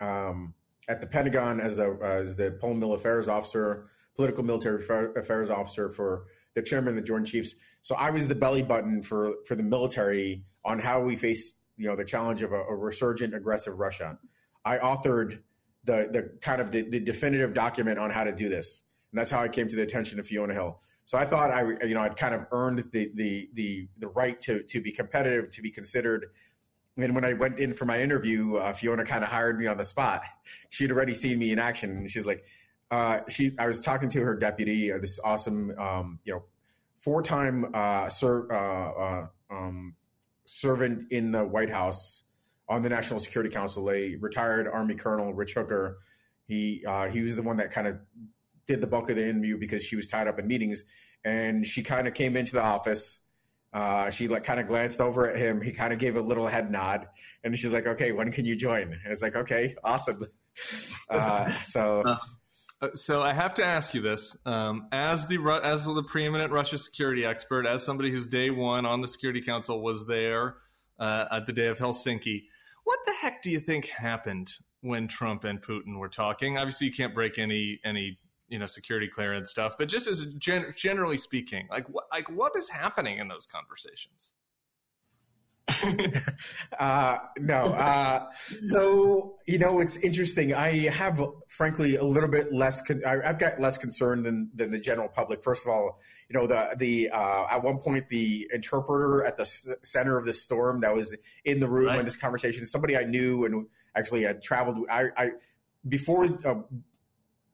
[0.00, 0.54] um,
[0.88, 2.58] at the Pentagon as the as the
[2.94, 4.82] Affairs Officer, political military
[5.16, 6.24] affairs officer for
[6.54, 7.54] the chairman of the Joint Chiefs.
[7.82, 11.86] So I was the belly button for for the military on how we face you
[11.86, 14.18] know the challenge of a, a resurgent aggressive Russia.
[14.64, 15.40] I authored
[15.84, 19.30] the the kind of the, the, definitive document on how to do this, and that's
[19.30, 20.80] how I came to the attention of Fiona Hill.
[21.06, 24.40] So I thought I you know I'd kind of earned the the the the right
[24.40, 26.26] to to be competitive, to be considered.
[26.98, 29.76] And when I went in for my interview, uh, Fiona kind of hired me on
[29.76, 30.22] the spot.
[30.70, 32.44] She'd already seen me in action, and she's like,
[32.90, 33.52] uh, she.
[33.58, 36.42] I was talking to her deputy, uh, this awesome, um, you know,
[36.96, 39.94] four-time uh, ser- uh, uh, um,
[40.44, 42.24] servant in the White House
[42.68, 45.98] on the National Security Council, a retired Army Colonel, Rich Hooker.
[46.46, 47.98] He uh, he was the one that kind of
[48.66, 50.84] did the bulk of the interview because she was tied up in meetings,
[51.24, 53.20] and she kind of came into the office.
[53.78, 55.60] Uh, she like kind of glanced over at him.
[55.60, 57.06] He kind of gave a little head nod,
[57.44, 60.26] and she's like, "Okay, when can you join?" And it's like, "Okay, awesome."
[61.08, 62.02] Uh, so.
[62.04, 62.18] Uh,
[62.82, 66.76] uh, so I have to ask you this: um, as the as the preeminent Russia
[66.76, 70.56] security expert, as somebody who's day one on the Security Council was there
[70.98, 72.42] uh, at the day of Helsinki,
[72.82, 76.58] what the heck do you think happened when Trump and Putin were talking?
[76.58, 80.72] Obviously, you can't break any any you know security clearance stuff, but just as gen-
[80.74, 84.32] generally speaking, like what like what is happening in those conversations?
[86.78, 87.56] uh, no.
[87.56, 88.30] Uh,
[88.62, 90.54] so you know, it's interesting.
[90.54, 92.80] I have, frankly, a little bit less.
[92.80, 95.42] Con- I, have got less concern than than the general public.
[95.42, 99.42] First of all, you know, the the uh, at one point the interpreter at the
[99.42, 101.96] s- center of the storm that was in the room right.
[101.96, 104.86] when this conversation, somebody I knew and actually had traveled.
[104.90, 105.30] I, I
[105.86, 106.24] before.
[106.44, 106.62] Uh,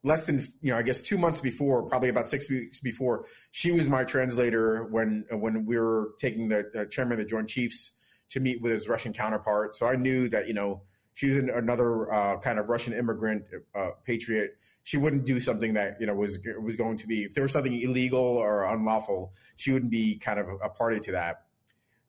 [0.04, 3.72] less than you know, I guess two months before, probably about six weeks before, she
[3.72, 7.92] was my translator when when we were taking the chairman of the Joint Chiefs
[8.30, 9.74] to meet with his Russian counterpart.
[9.74, 10.82] So I knew that, you know,
[11.14, 14.56] she was another uh, kind of Russian immigrant uh, patriot.
[14.82, 17.52] She wouldn't do something that you know was was going to be if there was
[17.52, 21.44] something illegal or unlawful, she wouldn't be kind of a party to that.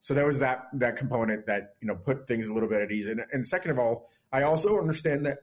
[0.00, 2.92] So there was that that component that you know put things a little bit at
[2.92, 3.08] ease.
[3.08, 5.38] And, and second of all, I also understand that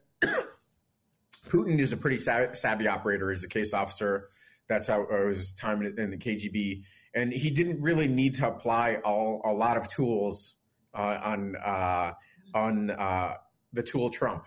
[1.48, 3.30] Putin is a pretty savvy operator.
[3.30, 4.30] He's a case officer.
[4.68, 8.48] That's how it was his time in the KGB, and he didn't really need to
[8.48, 10.56] apply all a lot of tools
[10.94, 12.14] uh, on uh,
[12.56, 13.36] on uh,
[13.74, 14.46] the tool Trump.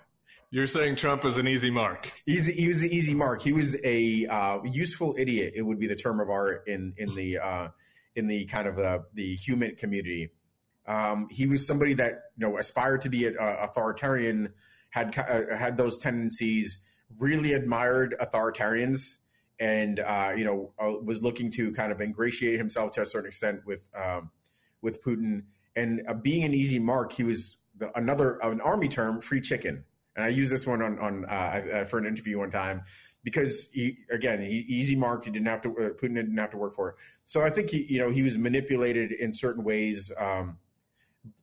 [0.51, 2.11] You're saying Trump was an easy mark.
[2.25, 3.43] He's, he was an easy mark.
[3.43, 5.55] He was a uh, useful idiot.
[5.57, 7.69] It would be the term of art in in the uh,
[8.15, 10.31] in the kind of the the HUMINT community.
[10.87, 14.53] Um, he was somebody that you know aspired to be an authoritarian,
[14.91, 16.79] had uh, had those tendencies,
[17.19, 19.19] really admired authoritarians,
[19.59, 23.29] and uh, you know uh, was looking to kind of ingratiate himself to a certain
[23.29, 24.31] extent with um,
[24.83, 25.42] with Putin
[25.77, 29.85] and uh, being an easy mark, he was the, another an army term, free chicken.
[30.16, 32.83] And I used this one on on uh, for an interview one time
[33.23, 35.25] because he again he, easy mark.
[35.25, 36.95] He didn't have to uh, Putin didn't have to work for it.
[37.27, 40.57] So I think he you know he was manipulated in certain ways, um,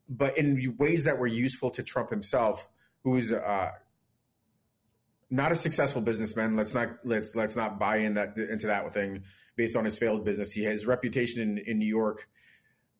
[0.10, 2.67] but in ways that were useful to Trump himself,
[3.04, 3.69] who was uh,
[5.34, 6.56] not a successful businessman.
[6.56, 9.24] Let's not let's let's not buy in that into that thing
[9.56, 10.52] based on his failed business.
[10.52, 12.28] He has reputation in, in New York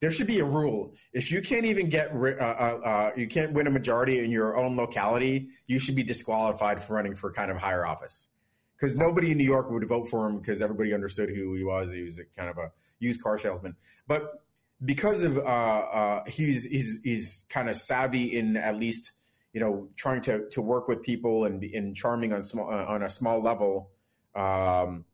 [0.04, 0.92] there should be a rule.
[1.14, 4.54] If you can't even get, uh, uh, uh, you can't win a majority in your
[4.54, 8.28] own locality, you should be disqualified for running for kind of higher office.
[8.76, 11.90] Because nobody in New York would vote for him because everybody understood who he was.
[11.90, 13.76] He was a kind of a used car salesman.
[14.06, 14.42] But
[14.84, 19.12] because of uh, uh, he's he's he's kind of savvy in at least
[19.54, 23.02] you know trying to to work with people and and charming on small uh, on
[23.02, 23.90] a small level.
[24.34, 25.06] Um,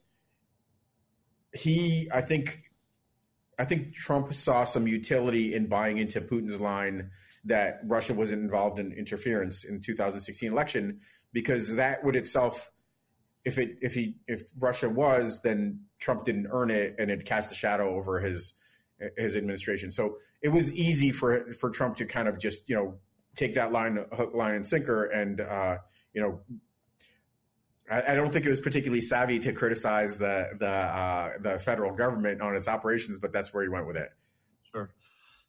[1.53, 2.63] he, I think,
[3.59, 7.11] I think Trump saw some utility in buying into Putin's line
[7.45, 11.01] that Russia wasn't involved in interference in 2016 election
[11.33, 12.71] because that would itself
[13.45, 17.53] if it if he if Russia was then Trump didn't earn it and it cast
[17.53, 18.55] a shadow over his
[19.17, 19.91] his administration.
[19.91, 22.95] So it was easy for for Trump to kind of just you know
[23.37, 25.77] take that line hook line and sinker and uh,
[26.13, 26.41] you know,
[27.91, 31.95] I, I, don't think it was particularly savvy to criticize the the uh, the federal
[31.95, 34.11] government on its operations, but that's where he went with it.
[34.73, 34.91] Sure.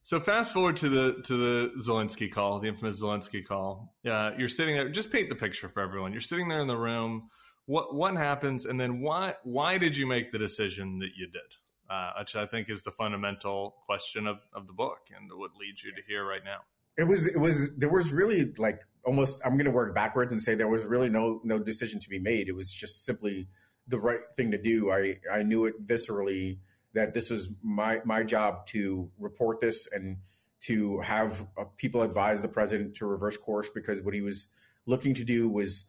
[0.03, 3.93] So fast forward to the to the Zelensky call, the infamous Zelensky call.
[4.05, 4.89] Uh, you're sitting there.
[4.89, 6.11] Just paint the picture for everyone.
[6.11, 7.29] You're sitting there in the room.
[7.65, 11.41] What what happens, and then why why did you make the decision that you did?
[11.89, 15.83] Uh, which I think is the fundamental question of, of the book and what leads
[15.83, 16.59] you to here right now.
[17.01, 20.41] It was it was there was really like almost I'm going to work backwards and
[20.41, 22.47] say there was really no no decision to be made.
[22.47, 23.47] It was just simply
[23.87, 24.91] the right thing to do.
[24.91, 26.59] I I knew it viscerally
[26.93, 30.17] that this was my my job to report this and
[30.61, 34.47] to have uh, people advise the president to reverse course because what he was
[34.85, 35.85] looking to do was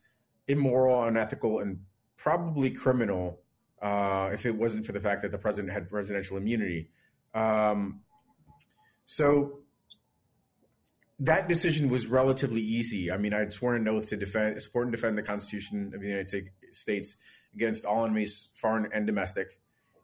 [0.49, 1.81] immoral, unethical, and
[2.17, 3.41] probably criminal
[3.83, 6.89] uh, if it wasn't for the fact that the president had presidential immunity.
[7.35, 8.01] Um,
[9.05, 9.62] so
[11.25, 13.11] that decision was relatively easy.
[13.11, 16.09] I mean, I'd sworn an oath to defend, support and defend the Constitution of the
[16.09, 17.17] United States
[17.55, 19.59] against all enemies, foreign and domestic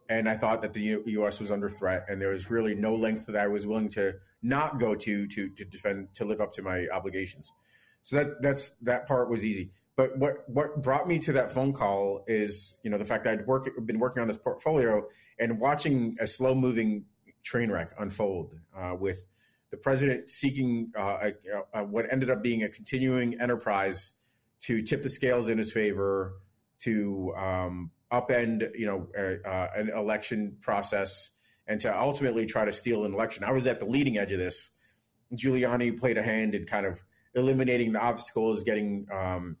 [0.09, 1.39] and I thought that the U- U.S.
[1.39, 4.79] was under threat, and there was really no length that I was willing to not
[4.79, 7.51] go to to to defend to live up to my obligations.
[8.01, 9.71] So that that's that part was easy.
[9.95, 13.39] But what what brought me to that phone call is you know the fact that
[13.39, 15.05] I'd work been working on this portfolio
[15.39, 17.05] and watching a slow moving
[17.43, 19.25] train wreck unfold uh, with
[19.71, 21.31] the president seeking uh,
[21.73, 24.13] a, a, what ended up being a continuing enterprise
[24.61, 26.33] to tip the scales in his favor
[26.79, 29.07] to um, upend, you know,
[29.45, 31.29] uh, an election process
[31.67, 33.43] and to ultimately try to steal an election.
[33.43, 34.71] I was at the leading edge of this.
[35.35, 37.01] Giuliani played a hand in kind of
[37.35, 39.57] eliminating the obstacles, getting um,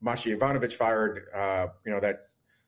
[0.00, 1.26] Masha Yovanovitch fired.
[1.34, 2.20] Uh, you know that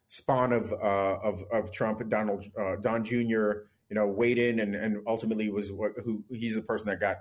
[0.08, 0.76] spawn of uh,
[1.22, 3.52] of, of Trump, Donald uh, Don Jr.
[3.90, 7.16] You know weighed in and, and ultimately was what, who he's the person that got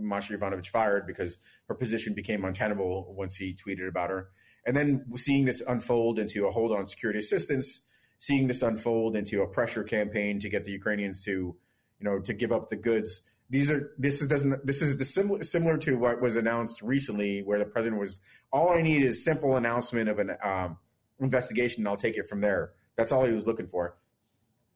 [0.00, 1.36] Masha Yovanovitch fired because
[1.68, 4.28] her position became untenable once he tweeted about her.
[4.66, 7.80] And then seeing this unfold into a hold on security assistance,
[8.18, 11.56] seeing this unfold into a pressure campaign to get the Ukrainians to, you
[12.00, 13.22] know, to give up the goods.
[13.48, 17.42] These are this is doesn't this is the similar similar to what was announced recently,
[17.42, 18.18] where the president was
[18.52, 20.78] all I need is simple announcement of an um,
[21.20, 22.72] investigation, and I'll take it from there.
[22.96, 23.96] That's all he was looking for.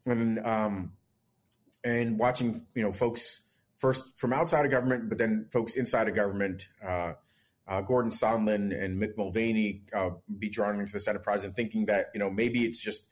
[0.07, 0.93] And um,
[1.85, 3.43] and watching you know folks
[3.79, 6.69] first from outside of government, but then folks inside of government.
[6.85, 7.13] Uh,
[7.67, 12.07] uh, Gordon Sondland and Mick Mulvaney uh, be drawn into the Senate president, thinking that
[12.13, 13.09] you know maybe it's just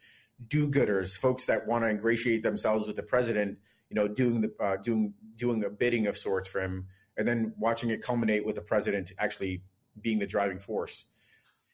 [0.47, 3.57] do-gooders, folks that want to ingratiate themselves with the president,
[3.89, 7.53] you know, doing the uh, doing doing a bidding of sorts for him, and then
[7.57, 9.63] watching it culminate with the president actually
[10.01, 11.05] being the driving force.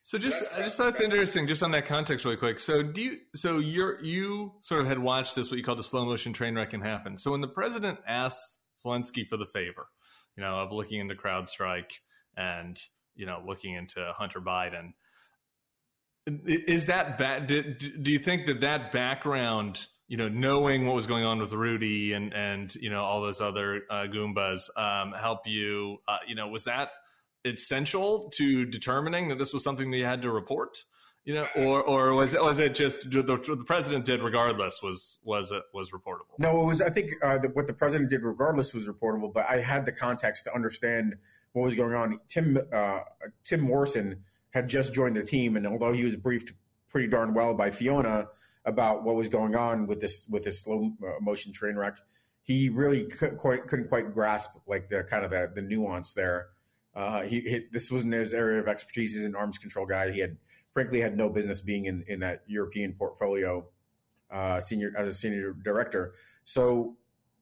[0.02, 2.60] So just that's, I just thought it's interesting, just on that context, really quick.
[2.60, 3.18] So do you?
[3.36, 6.56] So you're you sort of had watched this what you call the slow motion train
[6.56, 7.18] wreck can happen.
[7.18, 9.88] So when the president asks Zelensky for the favor,
[10.36, 12.00] you know, of looking into CrowdStrike
[12.38, 12.80] and
[13.16, 14.94] you know looking into Hunter Biden.
[16.46, 17.48] Is that bad?
[17.48, 21.54] Do, do you think that that background, you know, knowing what was going on with
[21.54, 25.98] Rudy and and you know all those other uh, Goombas, um, help you?
[26.08, 26.90] Uh, you know, was that
[27.46, 30.84] essential to determining that this was something that you had to report?
[31.26, 35.20] You know, or or was it was it just the, the president did regardless was
[35.24, 36.40] was it was reportable?
[36.40, 36.82] No, it was.
[36.82, 39.92] I think uh, the, what the president did regardless was reportable, but I had the
[39.92, 41.16] context to understand
[41.52, 42.20] what was going on.
[42.30, 43.02] Tim uh,
[43.44, 46.54] Tim Morrison had just joined the team, and although he was briefed
[46.88, 48.28] pretty darn well by Fiona
[48.66, 51.98] about what was going on with this with this slow uh, motion train wreck,
[52.42, 56.48] he really couldn't quite, couldn't quite grasp like the kind of the, the nuance there.
[56.96, 59.14] Uh, he, he, this wasn't his area of expertise.
[59.14, 60.12] He's an arms control guy.
[60.12, 60.38] He had
[60.74, 63.66] frankly had no business being in, in that European portfolio
[64.32, 66.14] uh, senior as a senior director.
[66.44, 66.98] So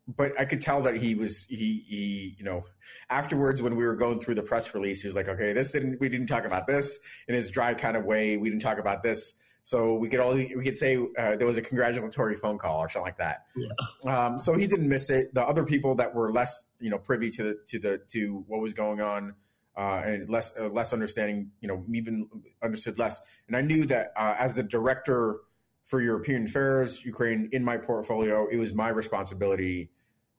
[0.08, 2.64] but I could tell that he was he he you know
[3.10, 6.00] afterwards when we were going through the press release he was like okay this didn't
[6.00, 9.04] we didn't talk about this in his dry kind of way we didn't talk about
[9.04, 9.34] this
[9.64, 12.88] so we could all we could say uh, there was a congratulatory phone call or
[12.88, 14.26] something like that yeah.
[14.26, 17.30] um, so he didn't miss it the other people that were less you know privy
[17.30, 19.36] to the to the to what was going on
[19.78, 22.28] uh, and less uh, less understanding you know even
[22.64, 23.22] understood less.
[23.48, 25.38] And I knew that uh, as the director
[25.86, 29.90] for European affairs Ukraine in my portfolio it was my responsibility.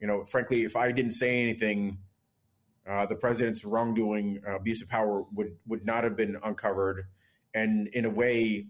[0.01, 1.99] You know, frankly, if I didn't say anything,
[2.89, 7.07] uh, the president's wrongdoing, uh, abuse of power would would not have been uncovered,
[7.55, 8.67] and in a way,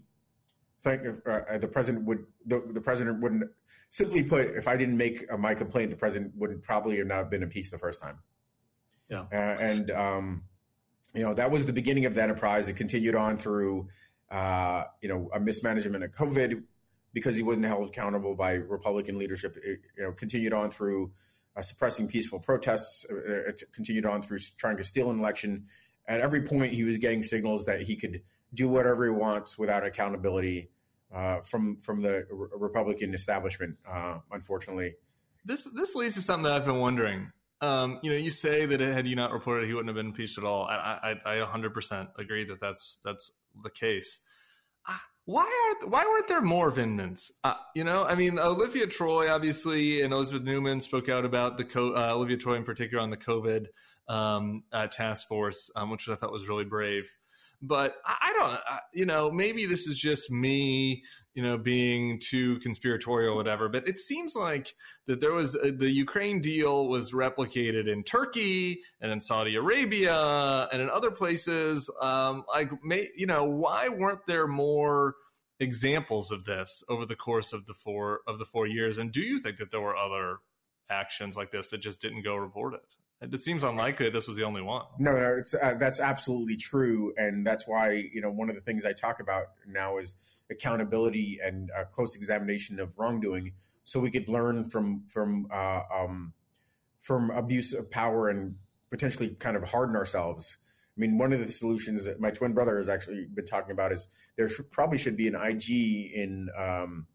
[0.83, 3.43] thank uh, the president would the, the president wouldn't
[3.89, 7.31] simply put, if I didn't make uh, my complaint, the president wouldn't probably have not
[7.31, 8.19] been impeached the first time.
[9.09, 10.43] Yeah, uh, and um,
[11.13, 12.69] you know that was the beginning of the enterprise.
[12.69, 13.87] It continued on through
[14.31, 16.63] uh, you know a mismanagement of COVID,
[17.13, 21.11] because he wasn't held accountable by Republican leadership, it, you know, continued on through
[21.55, 25.65] uh, suppressing peaceful protests, uh, uh continued on through trying to steal an election,
[26.07, 28.21] at every point he was getting signals that he could
[28.53, 30.69] do whatever he wants without accountability
[31.13, 33.75] uh, from from the Republican establishment.
[33.87, 34.93] Uh, unfortunately,
[35.45, 37.31] this this leads to something that I've been wondering.
[37.61, 40.37] Um, you know, you say that had you not reported, he wouldn't have been impeached
[40.37, 40.65] at all.
[40.65, 43.31] I, I, I 100% agree that that's that's
[43.63, 44.19] the case.
[45.29, 47.29] Why are why weren't there more Vindmans?
[47.43, 51.65] Uh, you know, I mean, Olivia Troy obviously and Elizabeth Newman spoke out about the
[51.65, 53.67] co- uh, Olivia Troy in particular on the COVID
[54.07, 57.15] um, uh, task force, um, which I thought was really brave.
[57.61, 61.03] But I, I don't, I, you know, maybe this is just me,
[61.39, 63.69] you know, being too conspiratorial, or whatever.
[63.69, 64.75] But it seems like
[65.05, 70.67] that there was uh, the Ukraine deal was replicated in Turkey and in Saudi Arabia
[70.69, 71.89] and in other places.
[72.01, 75.15] Um, like, may, you know, why weren't there more?
[75.61, 79.21] examples of this over the course of the four of the four years and do
[79.21, 80.37] you think that there were other
[80.89, 82.79] actions like this that just didn't go reported
[83.21, 84.85] it seems unlikely this was the only one.
[84.97, 88.85] No, no, uh, that's absolutely true, and that's why you know one of the things
[88.85, 90.15] I talk about now is
[90.51, 96.33] accountability and a close examination of wrongdoing, so we could learn from from uh, um,
[97.01, 98.55] from abuse of power and
[98.89, 100.57] potentially kind of harden ourselves.
[100.97, 103.93] I mean, one of the solutions that my twin brother has actually been talking about
[103.93, 107.07] is there should, probably should be an IG in um,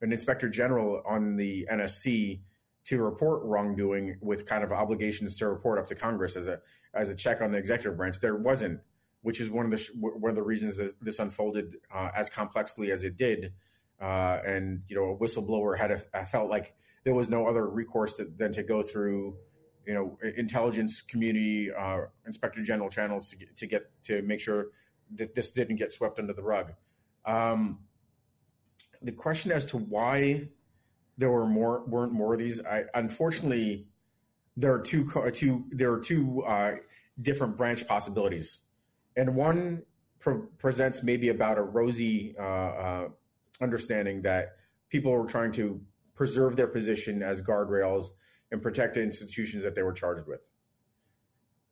[0.00, 2.40] an inspector general on the NSC
[2.84, 6.60] to report wrongdoing with kind of obligations to report up to Congress as a
[6.92, 8.20] as a check on the executive branch.
[8.20, 8.80] There wasn't,
[9.22, 12.90] which is one of the one of the reasons that this unfolded uh, as complexly
[12.92, 13.52] as it did.
[14.00, 18.14] Uh, and you know, a whistleblower had a, felt like there was no other recourse
[18.14, 19.36] to, than to go through,
[19.86, 24.68] you know, intelligence community, uh, inspector general channels to get, to get to make sure
[25.16, 26.72] that this didn't get swept under the rug.
[27.26, 27.80] Um,
[29.02, 30.48] the question as to why
[31.18, 32.64] there were more weren't more of these.
[32.64, 33.86] I unfortunately
[34.56, 36.76] there are two two there are two uh,
[37.20, 38.60] different branch possibilities,
[39.20, 39.82] and one
[40.18, 43.08] pre- presents maybe about a rosy uh, uh,
[43.60, 44.56] understanding that
[44.88, 45.78] people were trying to
[46.14, 48.06] preserve their position as guardrails
[48.50, 50.40] and protect the institutions that they were charged with.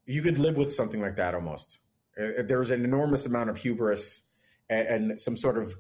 [0.04, 1.78] You could live with something like that almost.
[2.20, 4.22] Uh, there's an enormous amount of hubris
[4.68, 5.74] and, and some sort of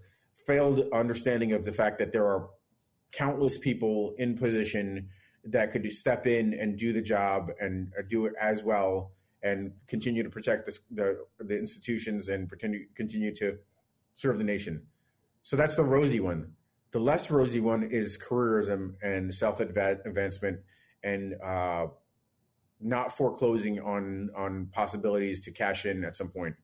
[0.46, 2.48] failed understanding of the fact that there are
[3.12, 5.08] countless people in position
[5.44, 9.12] that could step in and do the job and uh, do it as well
[9.42, 13.58] and continue to protect the, the, the institutions and continue, continue to
[14.14, 14.82] serve the nation.
[15.42, 16.52] So that's the rosy one.
[16.90, 20.60] The less rosy one is careerism and self advancement
[21.02, 21.86] and uh,
[22.80, 26.56] not foreclosing on on possibilities to cash in at some point.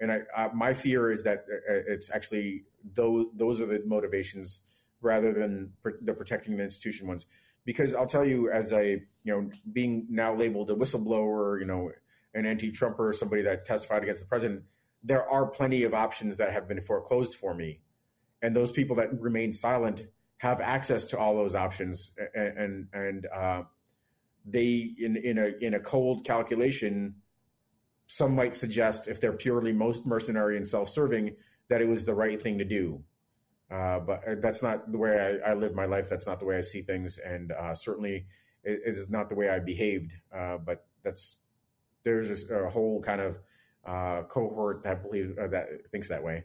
[0.00, 2.64] And I, uh, my fear is that uh, it's actually
[2.94, 4.60] those those are the motivations
[5.00, 5.72] rather than
[6.02, 7.26] the protecting the institution ones.
[7.64, 11.90] Because I'll tell you, as a you know, being now labeled a whistleblower, you know,
[12.34, 14.62] an anti-Trumper, or somebody that testified against the president,
[15.02, 17.80] there are plenty of options that have been foreclosed for me,
[18.40, 20.06] and those people that remain silent
[20.38, 23.62] have access to all those options, and and, and uh,
[24.44, 27.14] they in in a in a cold calculation,
[28.06, 31.34] some might suggest if they're purely most mercenary and self-serving
[31.68, 33.02] that it was the right thing to do.
[33.70, 36.10] Uh, but uh, that's not the way I, I, live my life.
[36.10, 38.26] That's not the way I see things, and uh, certainly
[38.64, 40.12] it, it is not the way I behaved.
[40.34, 41.38] Uh, but that's
[42.04, 43.38] there's a, a whole kind of
[43.86, 46.44] uh, cohort that believe that thinks that way.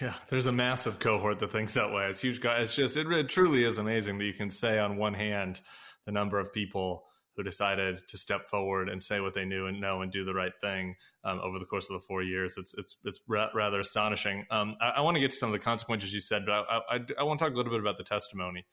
[0.00, 2.06] Yeah, there's a massive cohort that thinks that way.
[2.06, 2.40] It's huge.
[2.44, 5.60] It's just it, it truly is amazing that you can say on one hand
[6.06, 7.04] the number of people
[7.36, 10.34] who decided to step forward and say what they knew and know and do the
[10.34, 10.94] right thing
[11.24, 12.54] um, over the course of the four years.
[12.56, 14.44] It's it's it's ra- rather astonishing.
[14.50, 16.80] Um, I, I want to get to some of the consequences you said, but I,
[16.90, 18.66] I, I want to talk a little bit about the testimony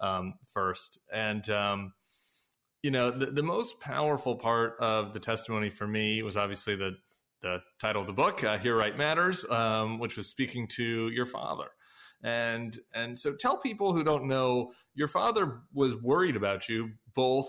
[0.00, 0.98] um, first.
[1.12, 1.92] And um,
[2.82, 6.96] you know, the, the most powerful part of the testimony for me was obviously the
[7.40, 11.26] the title of the book, uh, "Here Right Matters," um, which was speaking to your
[11.26, 11.68] father
[12.24, 17.48] and and so tell people who don't know your father was worried about you both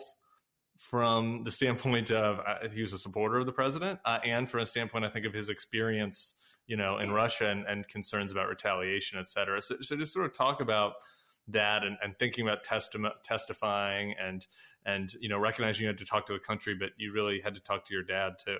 [0.80, 4.62] from the standpoint of uh, he was a supporter of the president, uh, and from
[4.62, 6.36] a standpoint, I think of his experience,
[6.68, 9.62] you know, in Russia and, and concerns about retaliation, et cetera.
[9.62, 10.94] So, so just sort of talk about
[11.50, 14.48] that and, and thinking about testi- testifying and
[14.86, 17.56] and you know recognizing you had to talk to the country, but you really had
[17.56, 18.58] to talk to your dad too.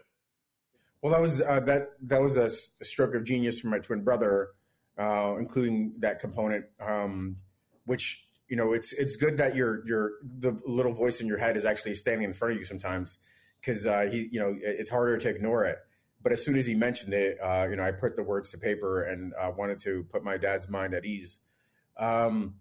[1.02, 2.50] Well, that was uh, that that was a,
[2.84, 4.50] stroke of genius from my twin brother,
[4.98, 7.38] uh, including that component, um,
[7.86, 11.56] which you know, it's it's good that your your the little voice in your head
[11.56, 13.20] is actually standing in front of you sometimes
[13.62, 15.78] because uh, he, you know, it's harder to ignore it.
[16.22, 18.58] But as soon as he mentioned it, uh, you know, I put the words to
[18.58, 21.40] paper and uh, wanted to put my dad's mind at ease.
[21.98, 22.56] Um,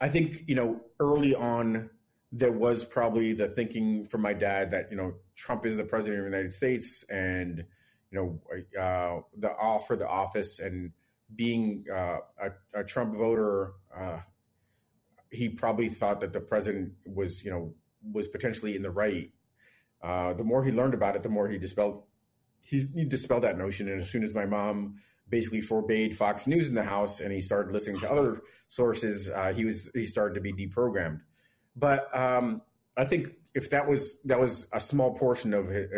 [0.00, 1.88] I think you know early on
[2.32, 6.20] there was probably the thinking from my dad that you know Trump is the president
[6.20, 7.64] of the United States, and
[8.10, 10.92] you know uh, the offer the office and
[11.36, 14.18] being uh, a, a, Trump voter, uh,
[15.30, 17.74] he probably thought that the president was you know
[18.12, 19.30] was potentially in the right.
[20.02, 22.02] Uh, the more he learned about it, the more he dispelled
[22.62, 23.88] he, he dispelled that notion.
[23.88, 24.96] And as soon as my mom
[25.28, 29.52] basically forbade Fox News in the house and he started listening to other sources, uh,
[29.52, 31.20] he was he started to be deprogrammed.
[31.76, 32.62] But um,
[32.96, 35.88] I think if that was that was a small portion of his,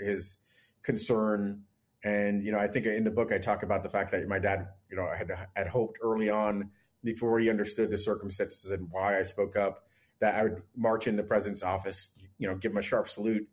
[0.00, 0.36] his,
[0.82, 1.62] concern,
[2.02, 4.38] and you know, I think in the book I talk about the fact that my
[4.38, 6.70] dad, you know, had had hoped early on
[7.04, 9.84] before he understood the circumstances and why I spoke up
[10.20, 13.48] that I would march in the president's office, you know, give him a sharp salute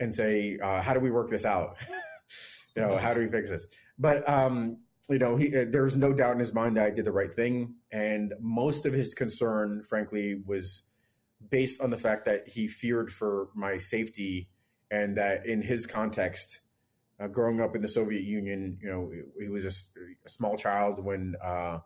[0.00, 1.76] and say, uh, "How do we work this out?
[2.76, 3.68] you know, how do we fix this?"
[3.98, 6.90] But um, you know, he, uh, there was no doubt in his mind that I
[6.90, 10.82] did the right thing, and most of his concern, frankly, was
[11.50, 14.48] based on the fact that he feared for my safety
[14.90, 16.60] and that in his context,
[17.20, 19.10] uh, growing up in the Soviet Union, you know,
[19.40, 21.78] he was a, a small child when uh,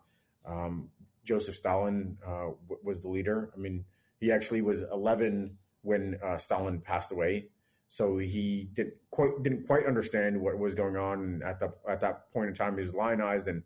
[0.46, 0.88] um,
[1.24, 3.50] Joseph Stalin uh, w- was the leader.
[3.54, 3.84] I mean,
[4.20, 7.48] he actually was 11 when uh, Stalin passed away,
[7.88, 12.32] so he did quite didn't quite understand what was going on at the at that
[12.32, 12.76] point in time.
[12.76, 13.62] He was lionized and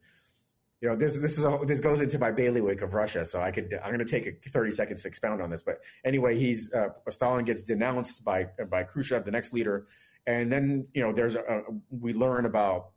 [0.81, 3.51] you know, this this is a, this goes into my bailiwick of Russia, so I
[3.51, 5.63] could I'm going to take a 30 seconds to expound on this.
[5.63, 9.87] But anyway, he's uh, Stalin gets denounced by by Khrushchev, the next leader,
[10.27, 12.91] and then you know there's a, a, we learn about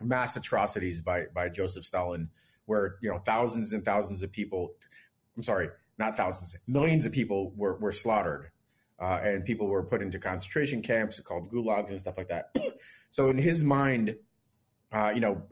[0.00, 2.28] mass atrocities by by Joseph Stalin,
[2.66, 4.74] where you know thousands and thousands of people,
[5.36, 8.50] I'm sorry, not thousands, millions of people were were slaughtered.
[9.00, 12.54] Uh, and people were put into concentration camps called gulags and stuff like that.
[13.10, 14.14] so in his mind,
[14.92, 15.42] uh, you know,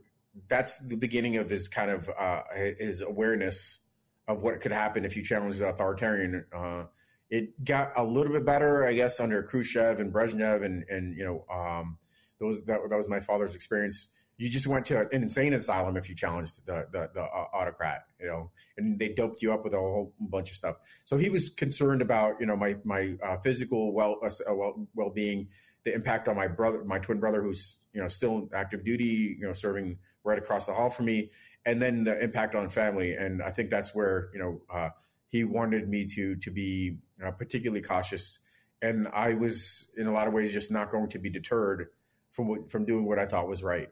[0.49, 3.80] that's the beginning of his kind of uh, his awareness
[4.28, 6.45] of what could happen if you challenge the authoritarian.
[6.55, 6.85] Uh,
[7.30, 11.24] it got a little bit better, I guess, under Khrushchev and Brezhnev, and and you
[11.24, 11.99] know, um,
[12.39, 14.09] those that, that was my father's experience.
[14.39, 18.05] You just went to an insane asylum if you challenged the the, the uh, autocrat,
[18.20, 20.76] you know, and they doped you up with a whole bunch of stuff.
[21.05, 25.11] So he was concerned about you know my my uh, physical well uh, well well
[25.11, 25.49] being,
[25.85, 29.47] the impact on my brother, my twin brother, who's you know still active duty, you
[29.47, 31.30] know, serving right across the hall from me,
[31.66, 33.14] and then the impact on family.
[33.14, 34.91] And I think that's where you know uh,
[35.28, 38.39] he wanted me to to be uh, particularly cautious.
[38.80, 41.89] And I was in a lot of ways just not going to be deterred
[42.33, 43.89] from what, from doing what I thought was right,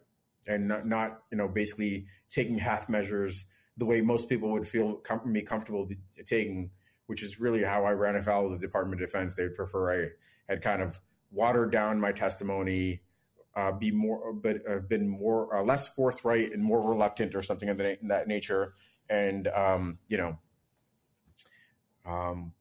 [0.46, 3.44] and not not you know basically taking half measures
[3.76, 5.88] the way most people would feel com- me comfortable
[6.26, 6.70] taking,
[7.06, 9.34] which is really how I ran afoul of the Department of Defense.
[9.34, 10.08] They would prefer I
[10.52, 11.00] had kind of
[11.30, 13.00] watered down my testimony
[13.56, 17.68] uh, be more, but have been more uh, less forthright and more reluctant or something
[17.68, 18.74] of that, that nature.
[19.08, 20.38] And um, you know,
[22.06, 22.52] um,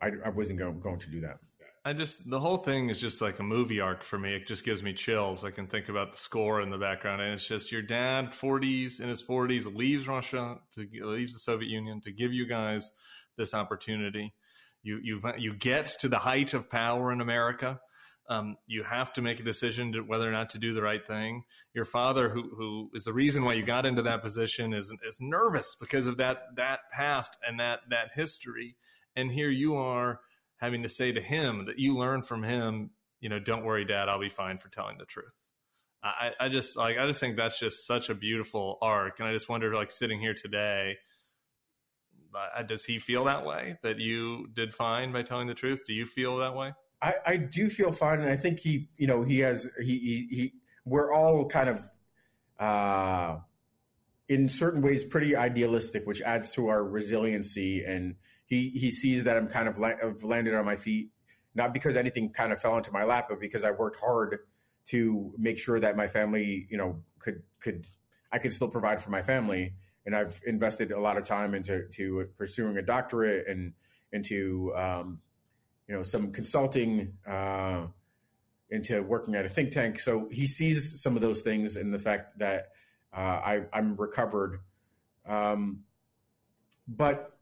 [0.00, 1.38] I, I wasn't going, to do that.
[1.84, 4.34] I just the whole thing is just like a movie arc for me.
[4.34, 5.44] It just gives me chills.
[5.44, 9.00] I can think about the score in the background, and it's just your dad, 40s
[9.00, 12.92] in his 40s, leaves Russia to leaves the Soviet Union to give you guys
[13.36, 14.32] this opportunity.
[14.82, 17.80] You you you get to the height of power in America
[18.28, 21.04] um, you have to make a decision to whether or not to do the right
[21.04, 21.44] thing.
[21.74, 25.18] Your father, who who is the reason why you got into that position, is is
[25.20, 28.76] nervous because of that that past and that that history.
[29.16, 30.20] And here you are
[30.56, 32.90] having to say to him that you learned from him.
[33.20, 34.08] You know, don't worry, Dad.
[34.08, 35.32] I'll be fine for telling the truth.
[36.02, 39.32] I, I just like I just think that's just such a beautiful arc, and I
[39.32, 40.96] just wonder, like sitting here today,
[42.34, 45.84] uh, does he feel that way that you did fine by telling the truth?
[45.86, 46.72] Do you feel that way?
[47.02, 50.28] I, I do feel fine, and I think he, you know, he has he he,
[50.30, 50.52] he
[50.84, 51.88] we're all kind of
[52.60, 53.38] uh,
[54.28, 57.84] in certain ways pretty idealistic, which adds to our resiliency.
[57.84, 58.14] And
[58.46, 61.10] he he sees that I'm kind of la- landed on my feet,
[61.56, 64.38] not because anything kind of fell into my lap, but because I worked hard
[64.86, 67.86] to make sure that my family, you know, could could
[68.30, 69.74] I could still provide for my family.
[70.06, 73.72] And I've invested a lot of time into to pursuing a doctorate and
[74.12, 75.20] into um,
[75.88, 77.86] you know, some consulting uh,
[78.70, 80.00] into working at a think tank.
[80.00, 82.68] So he sees some of those things in the fact that
[83.14, 84.60] uh, I, am recovered.
[85.26, 85.84] Um,
[86.88, 87.32] but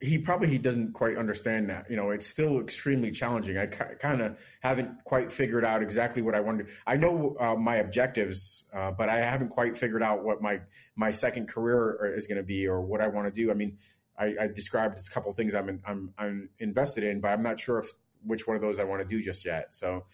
[0.00, 1.90] he probably he doesn't quite understand that.
[1.90, 3.58] You know, it's still extremely challenging.
[3.58, 6.72] I kind of haven't quite figured out exactly what I want to.
[6.86, 10.60] I know uh, my objectives, uh, but I haven't quite figured out what my
[10.96, 13.50] my second career is going to be or what I want to do.
[13.50, 13.76] I mean,
[14.20, 17.42] I, I described a couple of things I'm, in, I'm I'm invested in, but I'm
[17.42, 17.86] not sure if
[18.22, 19.74] which one of those I want to do just yet.
[19.74, 20.04] So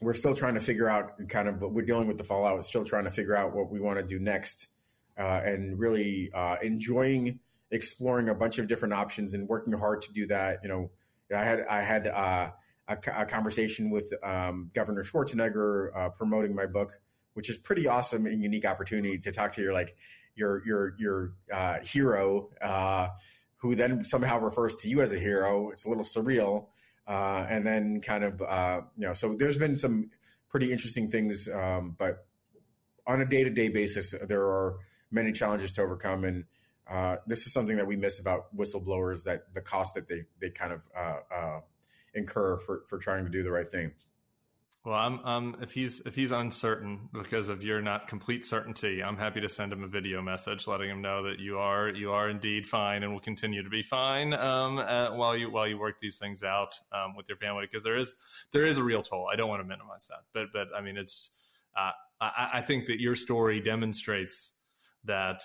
[0.00, 2.64] we're still trying to figure out kind of we're dealing with the fallout.
[2.64, 4.68] Still trying to figure out what we want to do next,
[5.18, 10.12] uh, and really uh, enjoying exploring a bunch of different options and working hard to
[10.12, 10.60] do that.
[10.62, 10.90] You know,
[11.36, 12.50] I had I had uh,
[12.88, 16.92] a, a, conversation with um, Governor Schwarzenegger uh, promoting my book,
[17.34, 19.94] which is pretty awesome and unique opportunity to talk to your like
[20.38, 23.08] your your your uh, hero, uh,
[23.56, 25.70] who then somehow refers to you as a hero.
[25.70, 26.68] It's a little surreal,
[27.06, 29.14] uh, and then kind of uh, you know.
[29.14, 30.10] So there's been some
[30.48, 32.26] pretty interesting things, um, but
[33.06, 34.76] on a day to day basis, there are
[35.10, 36.44] many challenges to overcome and
[36.88, 40.48] uh, this is something that we miss about whistleblowers that the cost that they they
[40.50, 41.60] kind of uh,
[42.14, 43.92] incur for for trying to do the right thing.
[44.84, 49.16] Well, I'm um if he's if he's uncertain because of your not complete certainty, I'm
[49.16, 52.30] happy to send him a video message letting him know that you are you are
[52.30, 55.96] indeed fine and will continue to be fine um, uh, while you while you work
[56.00, 58.14] these things out um, with your family because there is
[58.52, 59.28] there is a real toll.
[59.30, 61.30] I don't want to minimize that, but but I mean it's
[61.76, 64.52] uh, I, I think that your story demonstrates
[65.04, 65.42] that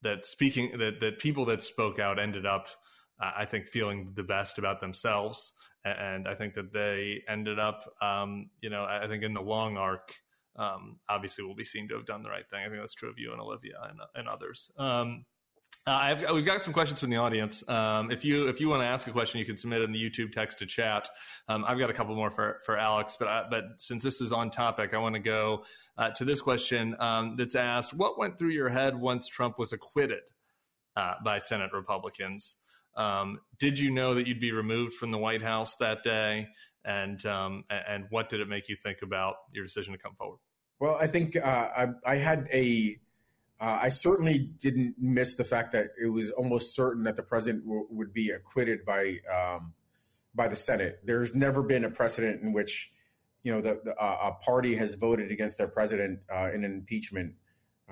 [0.00, 2.68] that speaking that that people that spoke out ended up
[3.20, 5.52] I think feeling the best about themselves
[5.84, 9.76] and I think that they ended up um, you know I think in the long
[9.76, 10.14] arc
[10.56, 13.10] um, obviously will be seen to have done the right thing I think that's true
[13.10, 15.24] of you and Olivia and, and others um,
[15.84, 17.68] uh, we've got some questions from the audience.
[17.68, 19.98] Um, if you if you want to ask a question, you can submit in the
[19.98, 21.08] YouTube text to chat.
[21.48, 24.30] Um, I've got a couple more for for Alex, but I, but since this is
[24.30, 25.64] on topic, I want to go
[25.98, 29.72] uh, to this question um, that's asked: What went through your head once Trump was
[29.72, 30.22] acquitted
[30.96, 32.58] uh, by Senate Republicans?
[32.94, 36.48] Um, did you know that you'd be removed from the White House that day?
[36.84, 40.38] And um, and what did it make you think about your decision to come forward?
[40.80, 42.98] Well, I think uh, I, I had a
[43.60, 47.64] uh, I certainly didn't miss the fact that it was almost certain that the president
[47.64, 49.74] w- would be acquitted by um,
[50.34, 50.98] by the Senate.
[51.04, 52.90] There's never been a precedent in which
[53.44, 56.72] you know the, the uh, a party has voted against their president uh, in an
[56.72, 57.34] impeachment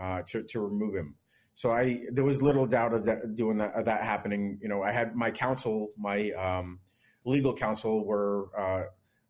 [0.01, 1.15] uh, to to remove him.
[1.55, 4.59] So I there was little doubt of that doing that of that happening.
[4.63, 6.81] You know, I had my counsel, my um,
[7.25, 8.85] legal counsel were uh,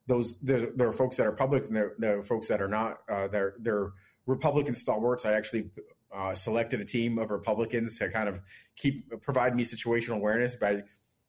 [0.06, 2.68] those there, there, are folks that are public and there, there are folks that are
[2.68, 2.98] not.
[3.08, 3.92] Uh, they're they're
[4.26, 5.24] Republican stalwarts.
[5.24, 5.70] I actually
[6.12, 8.40] uh, selected a team of Republicans to kind of
[8.76, 10.82] keep provide me situational awareness by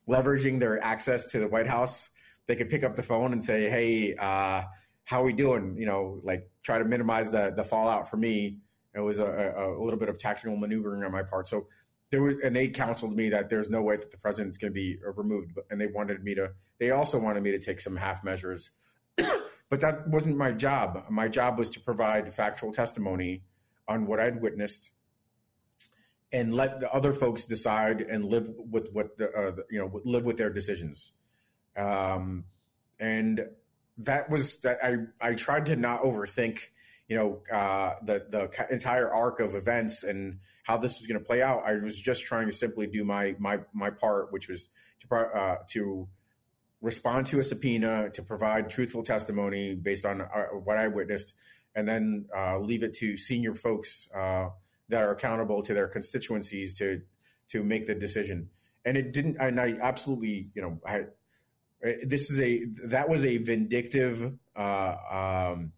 [0.07, 2.09] leveraging their access to the White House.
[2.47, 4.63] They could pick up the phone and say, "Hey, uh,
[5.03, 8.57] how are we doing?" You know, like try to minimize the the fallout for me.
[8.93, 11.47] It was a, a, little bit of tactical maneuvering on my part.
[11.47, 11.67] So
[12.09, 14.75] there was, and they counseled me that there's no way that the president's going to
[14.75, 16.51] be removed, and they wanted me to.
[16.79, 18.71] They also wanted me to take some half measures,
[19.15, 21.05] but that wasn't my job.
[21.09, 23.43] My job was to provide factual testimony
[23.87, 24.91] on what I'd witnessed
[26.33, 30.23] and let the other folks decide and live with what the, uh, you know live
[30.23, 31.11] with their decisions
[31.75, 32.45] um,
[32.99, 33.45] and
[33.97, 36.59] that was that I, I tried to not overthink
[37.12, 41.26] you know uh, the the entire arc of events and how this was going to
[41.26, 44.70] play out I was just trying to simply do my my my part which was
[45.01, 46.07] to uh, to
[46.80, 51.34] respond to a subpoena to provide truthful testimony based on uh, what I witnessed
[51.76, 54.47] and then uh, leave it to senior folks uh,
[54.88, 57.01] that are accountable to their constituencies to
[57.49, 58.49] to make the decision.
[58.86, 59.36] And it didn't.
[59.38, 61.07] And I absolutely, you know, I
[62.05, 64.95] this is a that was a vindictive uh,
[65.51, 65.74] um,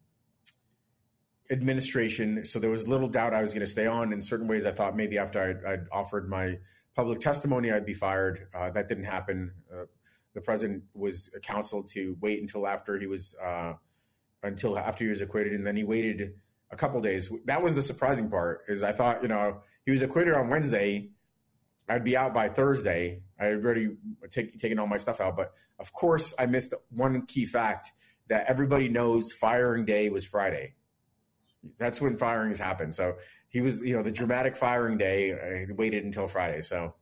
[1.51, 2.45] administration.
[2.45, 4.13] So there was little doubt I was going to stay on.
[4.13, 6.57] In certain ways, I thought maybe after I'd, I'd offered my
[6.95, 8.47] public testimony, I'd be fired.
[8.53, 9.51] Uh, that didn't happen.
[9.71, 9.85] Uh,
[10.33, 13.73] the president was counseled to wait until after he was uh,
[14.41, 16.33] until after he was acquitted, and then he waited
[16.71, 17.31] a couple days.
[17.45, 18.61] That was the surprising part.
[18.67, 21.09] Is I thought you know he was acquitted on Wednesday,
[21.87, 23.21] I'd be out by Thursday.
[23.39, 23.97] I had already
[24.29, 27.91] take, taken all my stuff out, but of course I missed one key fact
[28.29, 30.75] that everybody knows: firing day was Friday.
[31.77, 32.91] That's when firings happen.
[32.91, 33.15] So
[33.49, 35.33] he was, you know, the dramatic firing day.
[35.33, 36.61] I waited until Friday.
[36.61, 36.95] So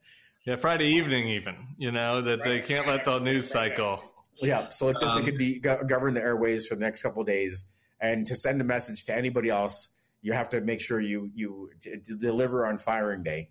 [0.46, 4.04] yeah, Friday evening, even you know that they can't let the news cycle
[4.42, 4.70] yeah.
[4.70, 7.24] So like this, um, it could be go- govern the airways for the next couple
[7.24, 7.66] days,
[8.00, 9.90] and to send a message to anybody else,
[10.22, 13.50] you have to make sure you you d- deliver on firing day.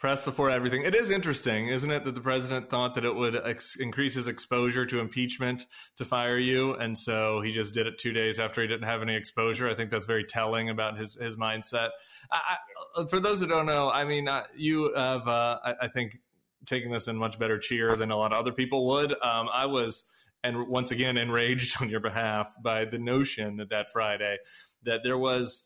[0.00, 0.82] Press before everything.
[0.82, 4.28] It is interesting, isn't it, that the president thought that it would ex- increase his
[4.28, 5.66] exposure to impeachment
[5.98, 9.02] to fire you, and so he just did it two days after he didn't have
[9.02, 9.68] any exposure.
[9.68, 11.90] I think that's very telling about his his mindset.
[12.32, 12.56] I,
[12.96, 16.16] I, for those who don't know, I mean, uh, you have, uh, I, think,
[16.64, 19.12] taking this in much better cheer than a lot of other people would.
[19.12, 20.04] Um, I was,
[20.42, 24.38] and once again, enraged on your behalf by the notion that that Friday
[24.84, 25.62] that there was,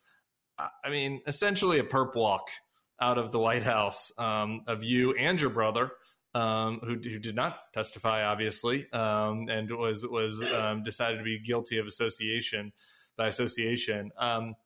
[0.58, 2.48] I mean, essentially a perp walk
[3.00, 5.92] out of the White House um, of you and your brother.
[6.36, 11.38] Um, who, who, did not testify, obviously, um, and was was um, decided to be
[11.38, 12.72] guilty of association
[13.16, 14.10] by association.
[14.18, 14.56] Um,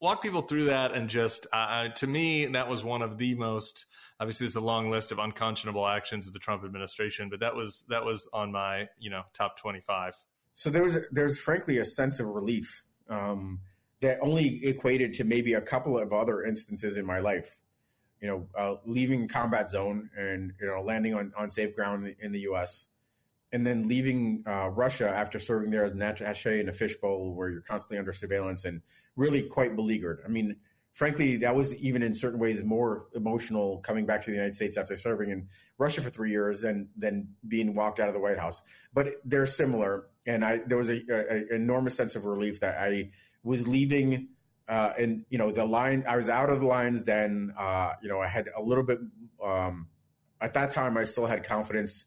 [0.00, 3.86] walk people through that and just uh, to me that was one of the most
[4.18, 7.84] obviously there's a long list of unconscionable actions of the Trump administration, but that was
[7.88, 10.14] that was on my you know top 25.
[10.52, 13.60] So there was there's frankly a sense of relief um,
[14.00, 17.58] that only equated to maybe a couple of other instances in my life.
[18.20, 22.32] You know, uh, leaving combat zone and you know landing on, on safe ground in
[22.32, 22.86] the U.S.
[23.52, 27.48] and then leaving uh, Russia after serving there as an attaché in a fishbowl where
[27.48, 28.82] you're constantly under surveillance and
[29.16, 30.20] really quite beleaguered.
[30.22, 30.56] I mean,
[30.92, 34.76] frankly, that was even in certain ways more emotional coming back to the United States
[34.76, 35.48] after serving in
[35.78, 38.62] Russia for three years than than being walked out of the White House.
[38.92, 43.10] But they're similar, and I there was a, a enormous sense of relief that I
[43.42, 44.28] was leaving.
[44.68, 47.02] Uh, and you know the line, I was out of the lines.
[47.02, 48.98] Then uh, you know I had a little bit.
[49.42, 49.88] Um,
[50.40, 52.06] at that time, I still had confidence,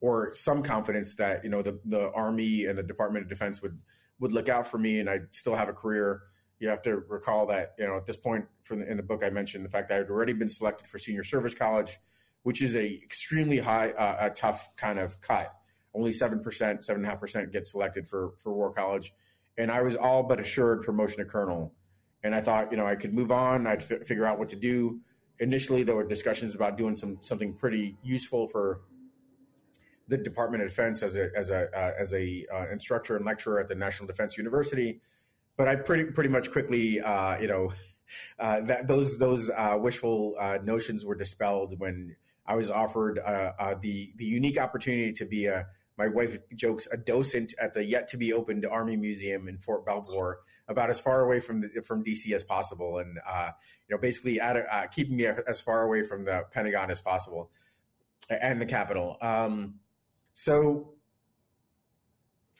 [0.00, 3.78] or some confidence that you know the the Army and the Department of Defense would
[4.18, 6.22] would look out for me, and I still have a career
[6.60, 9.30] you have to recall that you know at this point the, in the book I
[9.30, 11.98] mentioned the fact that I had already been selected for senior service college,
[12.42, 15.52] which is a extremely high, uh, a tough kind of cut.
[15.92, 19.12] Only seven percent, seven and a half percent get selected for for war college,
[19.58, 21.74] and I was all but assured promotion to colonel.
[22.22, 23.66] And I thought you know I could move on.
[23.66, 25.00] I'd f- figure out what to do.
[25.38, 28.82] Initially, there were discussions about doing some something pretty useful for
[30.08, 33.58] the Department of Defense as a as a uh, as a uh, instructor and lecturer
[33.58, 35.00] at the National Defense University
[35.60, 37.70] but I pretty pretty much quickly, uh, you know,
[38.38, 43.20] uh, that those those uh, wishful uh, notions were dispelled when I was offered
[43.82, 45.66] the the unique opportunity to be a
[46.00, 49.84] my wife jokes a docent at the yet to be opened Army Museum in Fort
[49.84, 54.40] Belvoir, about as far away from the, from DC as possible, and you know basically
[54.40, 57.50] at a, keeping me as far away from the Pentagon as possible
[58.30, 59.18] and the Capitol.
[59.20, 59.74] Um,
[60.32, 60.94] so,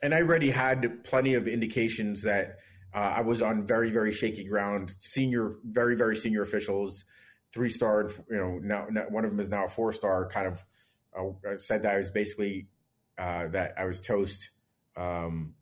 [0.03, 2.59] and I already had plenty of indications that
[2.95, 4.95] uh, I was on very, very shaky ground.
[4.99, 7.07] Senior, very, very senior officials,
[7.55, 10.47] three star, you know, now, now, one of them is now a four star, kind
[10.47, 10.63] of
[11.17, 12.67] uh, said that I was basically
[13.21, 14.51] uh, that I was toast.
[14.97, 15.55] Um,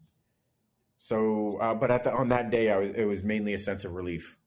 [0.96, 3.84] so, uh, but at the, on that day, I was, it was mainly a sense
[3.84, 4.38] of relief.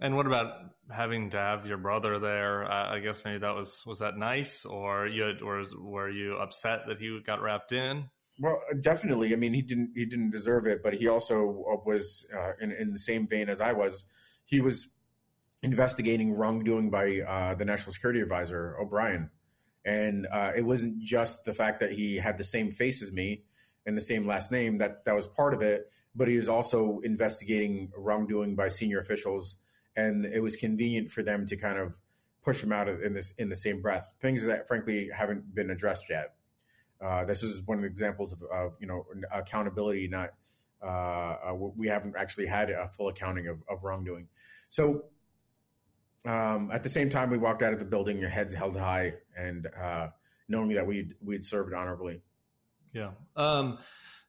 [0.00, 0.48] And what about
[0.90, 2.64] having to have your brother there?
[2.64, 6.80] I guess maybe that was was that nice, or you had, or were you upset
[6.88, 8.10] that he got wrapped in?
[8.40, 9.32] Well, definitely.
[9.32, 12.72] I mean, he didn't he didn't deserve it, but he also uh, was uh, in
[12.72, 14.04] in the same vein as I was.
[14.44, 14.88] He was
[15.62, 19.30] investigating wrongdoing by uh, the National Security Advisor O'Brien,
[19.84, 23.42] and uh, it wasn't just the fact that he had the same face as me
[23.86, 27.00] and the same last name that that was part of it, but he was also
[27.02, 29.56] investigating wrongdoing by senior officials,
[29.96, 31.98] and it was convenient for them to kind of
[32.44, 34.12] push him out in this in the same breath.
[34.20, 36.34] Things that frankly haven't been addressed yet.
[37.00, 40.06] Uh, this is one of the examples of, of you know accountability.
[40.08, 40.30] Not
[40.82, 44.28] uh, uh, we haven't actually had a full accounting of, of wrongdoing.
[44.68, 45.04] So
[46.24, 49.14] um, at the same time, we walked out of the building, your heads held high,
[49.36, 50.08] and uh,
[50.48, 52.20] knowing that we'd we'd served honorably.
[52.92, 53.10] Yeah.
[53.36, 53.78] Um,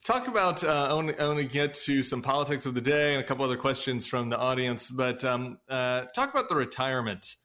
[0.03, 0.63] talk about.
[0.63, 3.21] Uh, I, want to, I want to get to some politics of the day and
[3.21, 7.35] a couple other questions from the audience, but um, uh, talk about the retirement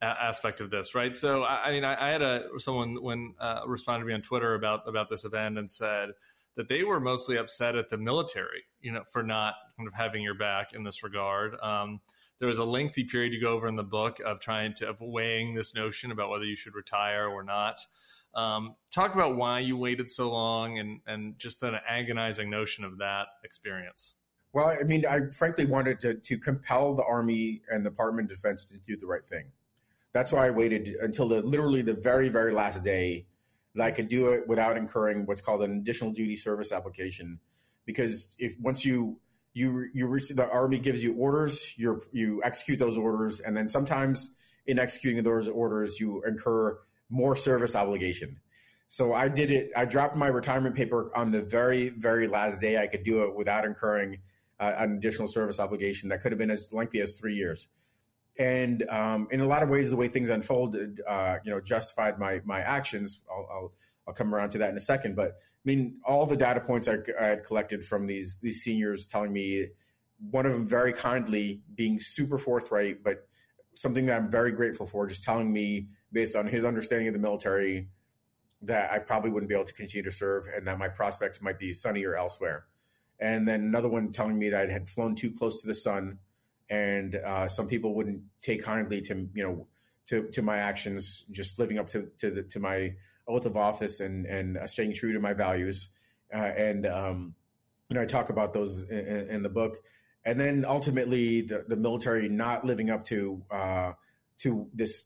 [0.00, 1.14] aspect of this, right?
[1.16, 4.22] So, I, I mean, I, I, had a someone when uh, responded to me on
[4.22, 6.10] Twitter about about this event and said
[6.56, 10.22] that they were mostly upset at the military, you know, for not kind of having
[10.22, 11.58] your back in this regard.
[11.60, 12.00] Um,
[12.38, 15.00] there was a lengthy period you go over in the book of trying to of
[15.00, 17.80] weighing this notion about whether you should retire or not.
[18.34, 22.98] Um, talk about why you waited so long and and just an agonizing notion of
[22.98, 24.14] that experience.
[24.52, 28.36] Well, I mean, I frankly wanted to, to compel the Army and the Department of
[28.36, 29.44] Defense to do the right thing.
[30.14, 33.26] That's why I waited until the literally the very very last day
[33.74, 37.40] that I could do it without incurring what's called an additional duty service application.
[37.84, 39.18] Because if once you
[39.54, 43.68] you you receive the army gives you orders, you you execute those orders, and then
[43.68, 44.30] sometimes
[44.66, 46.78] in executing those orders you incur
[47.10, 48.38] more service obligation.
[48.88, 49.70] So I did it.
[49.76, 53.34] I dropped my retirement paper on the very very last day I could do it
[53.34, 54.18] without incurring
[54.60, 57.68] uh, an additional service obligation that could have been as lengthy as three years
[58.38, 62.18] and um, in a lot of ways, the way things unfolded, uh, you know, justified
[62.18, 63.20] my my actions.
[63.30, 63.72] I'll, I'll,
[64.06, 65.16] I'll come around to that in a second.
[65.16, 65.38] But
[65.68, 69.68] mean, all the data points I, I, had collected from these these seniors telling me,
[70.30, 73.28] one of them very kindly being super forthright, but
[73.74, 77.20] something that I'm very grateful for, just telling me based on his understanding of the
[77.20, 77.88] military
[78.62, 81.58] that I probably wouldn't be able to continue to serve, and that my prospects might
[81.58, 82.66] be sunnier elsewhere.
[83.20, 86.18] And then another one telling me that I had flown too close to the sun
[86.70, 89.66] and uh, some people wouldn't take kindly to you know
[90.06, 92.94] to to my actions, just living up to to, the, to my
[93.28, 95.90] oath of office and and uh, staying true to my values.
[96.34, 97.34] Uh, and um,
[97.88, 99.78] you know, I talk about those in, in, the book.
[100.24, 103.92] and then ultimately the, the military not living up to uh,
[104.38, 105.04] to this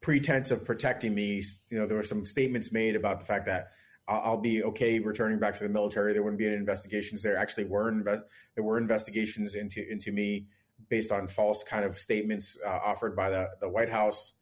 [0.00, 1.42] pretense of protecting me.
[1.70, 3.70] You know, there were some statements made about the fact that
[4.08, 6.12] I'll be okay returning back to the military.
[6.12, 7.22] There wouldn't be any investigations.
[7.22, 10.46] There actually were inve- there were investigations into into me
[10.88, 14.34] based on false kind of statements uh, offered by the the White House.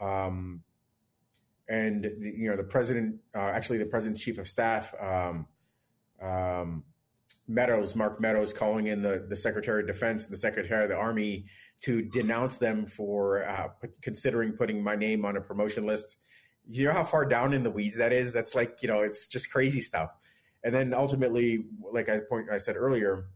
[0.00, 0.62] Um,
[1.68, 5.46] and the, you know the president, uh, actually the president's chief of staff, um,
[6.22, 6.84] um,
[7.46, 10.96] Meadows, Mark Meadows, calling in the the Secretary of Defense and the Secretary of the
[10.96, 11.46] Army
[11.84, 13.68] to denounce them for uh,
[14.00, 16.16] considering putting my name on a promotion list.
[16.66, 18.32] You know how far down in the weeds that is?
[18.32, 20.10] That's like, you know, it's just crazy stuff.
[20.62, 23.26] And then ultimately, like I point I said earlier,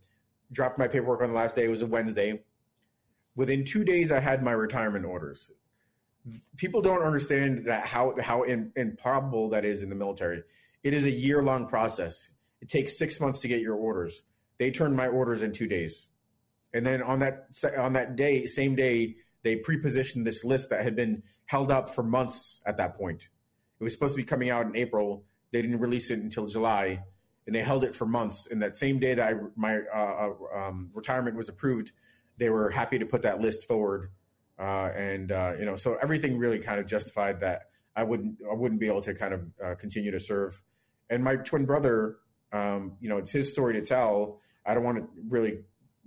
[0.51, 1.65] dropped my paperwork on the last day.
[1.65, 2.41] It was a Wednesday.
[3.37, 5.51] Within two days, I had my retirement orders.
[6.57, 10.43] People don't understand that how how in, improbable that is in the military.
[10.83, 12.29] It is a year long process.
[12.61, 14.23] It takes six months to get your orders.
[14.59, 16.09] They turned my orders in two days
[16.73, 20.97] and then on that on that day, same day, they pre-positioned this list that had
[20.97, 23.29] been held up for months at that point.
[23.81, 25.25] It was supposed to be coming out in April.
[25.53, 27.03] They didn't release it until July,
[27.47, 28.49] and they held it for months.
[28.51, 31.93] And that same day that I, my uh, uh, um, retirement was approved,
[32.37, 34.11] they were happy to put that list forward.
[34.59, 37.63] Uh, and uh, you know, so everything really kind of justified that
[37.95, 40.61] I wouldn't I wouldn't be able to kind of uh, continue to serve.
[41.11, 42.17] And my twin brother,
[42.53, 44.41] um, you know, it's his story to tell.
[44.67, 45.61] I don't want to really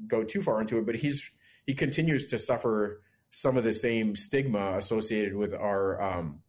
[0.07, 1.29] go too far into it, but he's
[1.65, 6.41] he continues to suffer some of the same stigma associated with our um,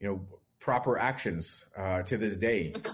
[0.00, 0.20] you know
[0.58, 2.74] proper actions uh, to this day.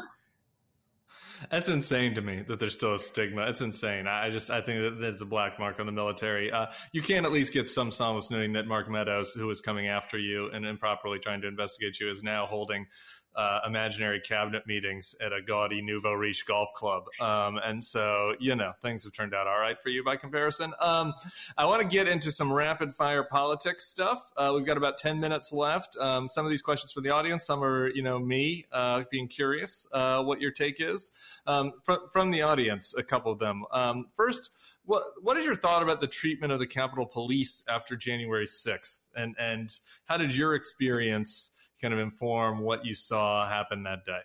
[1.51, 3.49] That's insane to me that there's still a stigma.
[3.49, 4.07] It's insane.
[4.07, 6.51] I just I think that there's a black mark on the military.
[6.51, 9.89] Uh, you can at least get some solace knowing that Mark Meadows, who was coming
[9.89, 12.87] after you and improperly trying to investigate you, is now holding
[13.35, 17.05] uh, imaginary cabinet meetings at a gaudy nouveau riche golf club.
[17.21, 20.73] Um, and so, you know, things have turned out all right for you by comparison.
[20.81, 21.15] Um,
[21.57, 24.33] I want to get into some rapid fire politics stuff.
[24.37, 25.97] Uh, we've got about 10 minutes left.
[25.99, 29.29] Um, some of these questions from the audience, some are, you know, me uh, being
[29.29, 31.11] curious uh, what your take is.
[31.47, 33.65] Um, from, from the audience, a couple of them.
[33.73, 34.51] Um, first,
[34.85, 38.99] what what is your thought about the treatment of the Capitol Police after January 6th?
[39.15, 39.73] And, and
[40.07, 41.51] how did your experience
[41.83, 44.21] kind of inform what you saw happen that day?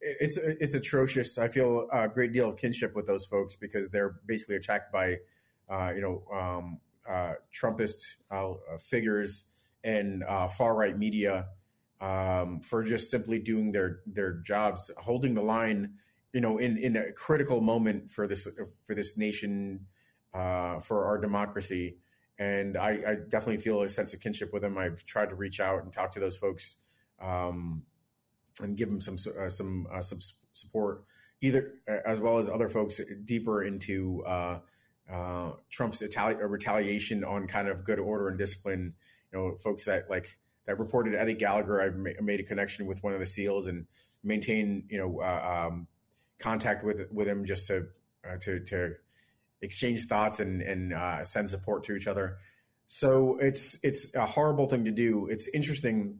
[0.00, 1.38] It's it's atrocious.
[1.38, 5.18] I feel a great deal of kinship with those folks because they're basically attacked by,
[5.70, 9.44] uh, you know, um, uh, Trumpist uh, figures
[9.84, 11.46] and uh, far right media
[12.00, 15.94] um, for just simply doing their their jobs, holding the line,
[16.32, 18.48] you know, in in a critical moment for this
[18.84, 19.86] for this nation,
[20.34, 21.96] uh, for our democracy
[22.38, 24.76] and I, I, definitely feel a sense of kinship with them.
[24.78, 26.78] I've tried to reach out and talk to those folks
[27.22, 27.82] um,
[28.60, 30.18] and give them some uh, some uh, some
[30.52, 31.04] support,
[31.40, 34.58] either as well as other folks deeper into uh,
[35.10, 38.94] uh Trump's retali- retaliation on kind of good order and discipline.
[39.32, 41.80] You know, folks that like that reported Eddie Gallagher.
[41.80, 43.86] I ma- made a connection with one of the SEALs and
[44.22, 45.86] maintain you know uh, um,
[46.38, 47.86] contact with with him just to
[48.28, 48.94] uh, to to
[49.62, 52.38] exchange thoughts and and uh, send support to each other.
[52.86, 55.28] So it's it's a horrible thing to do.
[55.28, 56.18] It's interesting.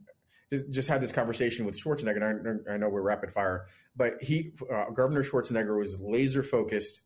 [0.69, 2.65] Just, had this conversation with Schwarzenegger.
[2.69, 7.01] I, I, know we're rapid fire, but he uh, Governor Schwarzenegger was laser focused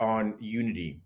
[0.00, 1.00] on unity,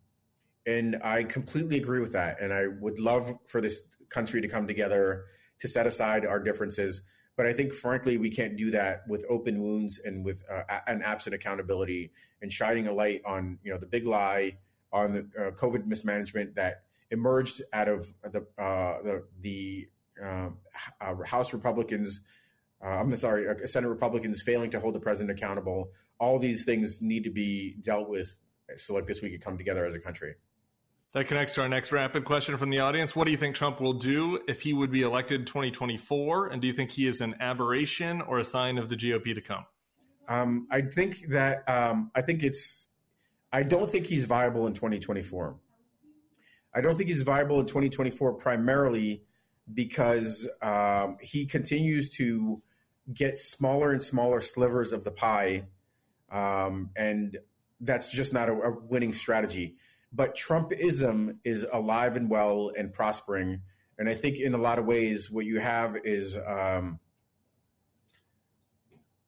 [0.67, 2.41] and I completely agree with that.
[2.41, 5.27] And I would love for this country to come together
[5.61, 7.03] to set aside our differences.
[7.37, 11.03] But I think, frankly, we can't do that with open wounds and with uh, an
[11.03, 12.11] absent accountability
[12.43, 14.57] and shining a light on you know the big lie
[14.93, 19.89] on the uh, COVID mismanagement that emerged out of the uh, the, the
[20.25, 20.49] uh,
[21.25, 22.21] House Republicans.
[22.85, 25.91] Uh, I'm sorry, uh, Senate Republicans failing to hold the president accountable.
[26.21, 28.37] All these things need to be dealt with
[28.77, 30.35] so like this we could come together as a country.
[31.15, 33.17] That connects to our next rapid question from the audience.
[33.17, 36.49] What do you think Trump will do if he would be elected 2024?
[36.49, 39.41] And do you think he is an aberration or a sign of the GOP to
[39.41, 39.65] come?
[40.29, 42.89] Um, I think that um, I think it's.
[43.51, 45.57] I don't think he's viable in 2024.
[46.75, 49.23] I don't think he's viable in 2024 primarily
[49.73, 52.63] because um, he continues to
[53.13, 55.65] get smaller and smaller slivers of the pie,
[56.31, 57.39] um, and
[57.81, 59.77] that's just not a, a winning strategy
[60.13, 63.63] but Trumpism is alive and well and prospering.
[63.99, 67.01] And I think in a lot of ways, what you have is, um,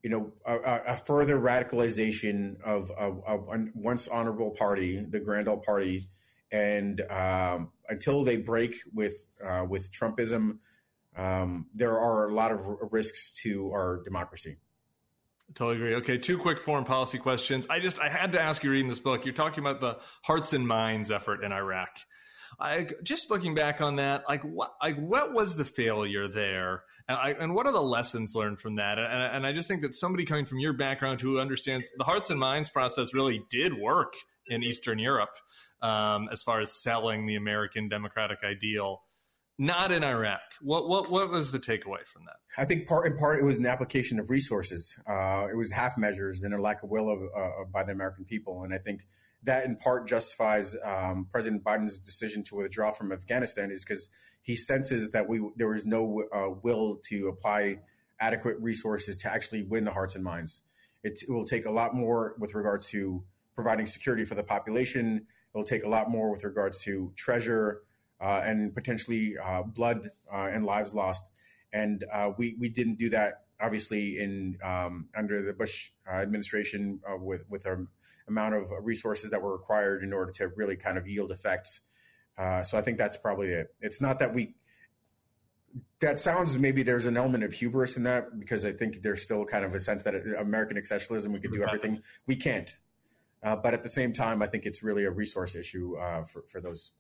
[0.03, 6.09] you know, a, a, further radicalization of a, once honorable party, the Grand Old Party,
[6.51, 10.59] and um, until they break with uh, with Trumpism,
[11.17, 12.61] um, there are a lot of
[12.91, 14.57] risks to our democracy.
[15.55, 15.95] Totally agree.
[15.97, 17.67] Okay, two quick foreign policy questions.
[17.69, 19.25] I just I had to ask you reading this book.
[19.25, 21.89] You're talking about the Hearts and Minds effort in Iraq.
[22.59, 27.19] I just looking back on that, like what like what was the failure there, and,
[27.19, 28.99] I, and what are the lessons learned from that?
[28.99, 32.31] And, and, I just think that somebody coming from your background who understands the Hearts
[32.31, 34.15] and Minds process really did work
[34.51, 35.37] in Eastern Europe
[35.81, 39.03] um, as far as selling the American democratic ideal
[39.61, 40.41] not in Iraq.
[40.63, 42.37] What what what was the takeaway from that?
[42.57, 44.99] I think part in part it was an application of resources.
[45.07, 48.25] Uh, it was half measures and a lack of will of, uh, by the American
[48.25, 49.03] people, and I think
[49.43, 54.09] that in part justifies um, President Biden's decision to withdraw from Afghanistan is because
[54.41, 57.81] he senses that we there is no uh, will to apply
[58.19, 60.63] adequate resources to actually win the hearts and minds.
[61.03, 63.23] It, it will take a lot more with regard to
[63.61, 65.27] providing security for the population.
[65.55, 67.83] It will take a lot more with regards to treasure
[68.19, 71.31] uh, and potentially uh, blood uh, and lives lost.
[71.73, 72.05] And
[72.39, 77.79] we we didn't do that obviously in um, under the Bush administration with with our
[78.29, 81.83] amount of resources that were required in order to really kind of yield effects.
[82.63, 83.75] so I think that's probably it.
[83.81, 84.55] It's not that we
[86.01, 89.45] that sounds maybe there's an element of hubris in that because I think there's still
[89.45, 92.75] kind of a sense that American exceptionalism we could do everything we can't.
[93.43, 96.43] Uh, but at the same time, I think it's really a resource issue uh, for
[96.43, 96.93] for those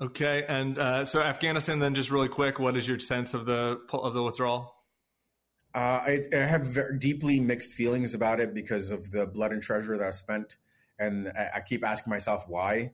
[0.00, 1.78] Okay, and uh, so Afghanistan.
[1.78, 4.74] Then, just really quick, what is your sense of the of the withdrawal?
[5.74, 9.96] Uh, I, I, have deeply mixed feelings about it because of the blood and treasure
[9.96, 10.56] that I spent,
[10.98, 12.92] and I, I keep asking myself why.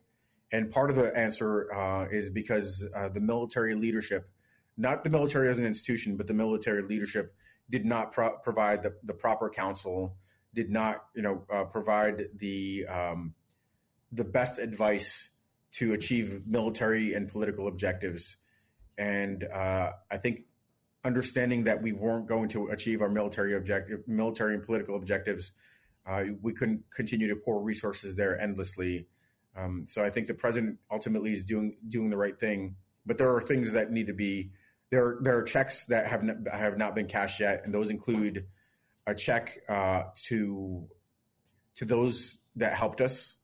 [0.52, 4.28] And part of the answer uh, is because uh, the military leadership,
[4.76, 7.34] not the military as an institution, but the military leadership,
[7.70, 10.16] did not pro- provide the, the, proper counsel,
[10.56, 13.34] did not, you know, uh, provide the um,
[14.10, 15.28] the best advice
[15.72, 18.36] to achieve military and political objectives.
[18.96, 20.44] And uh, I think
[21.04, 25.52] understanding that we weren't going to achieve our military objective, military and political objectives,
[26.06, 29.06] uh, we couldn't continue to pour resources there endlessly.
[29.54, 33.34] Um, so I think the president ultimately is doing doing the right thing, but there
[33.34, 34.50] are things that need to be
[34.90, 35.18] there.
[35.20, 38.46] There are checks that have not, have not been cashed yet, and those include
[39.06, 40.88] a check uh, to
[41.76, 43.36] to those that helped us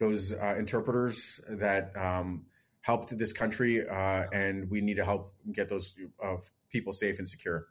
[0.00, 2.46] those uh, interpreters that um,
[2.80, 6.36] helped this country, uh, and we need to help get those uh,
[6.70, 7.68] people safe and secure.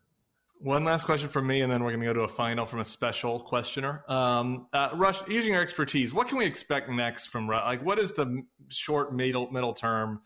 [0.59, 2.79] One last question from me, and then we're going to go to a final from
[2.79, 4.03] a special questioner.
[4.07, 7.65] Um, uh, Rush, using your expertise, what can we expect next from Russia?
[7.65, 10.21] like what is the short middle middle term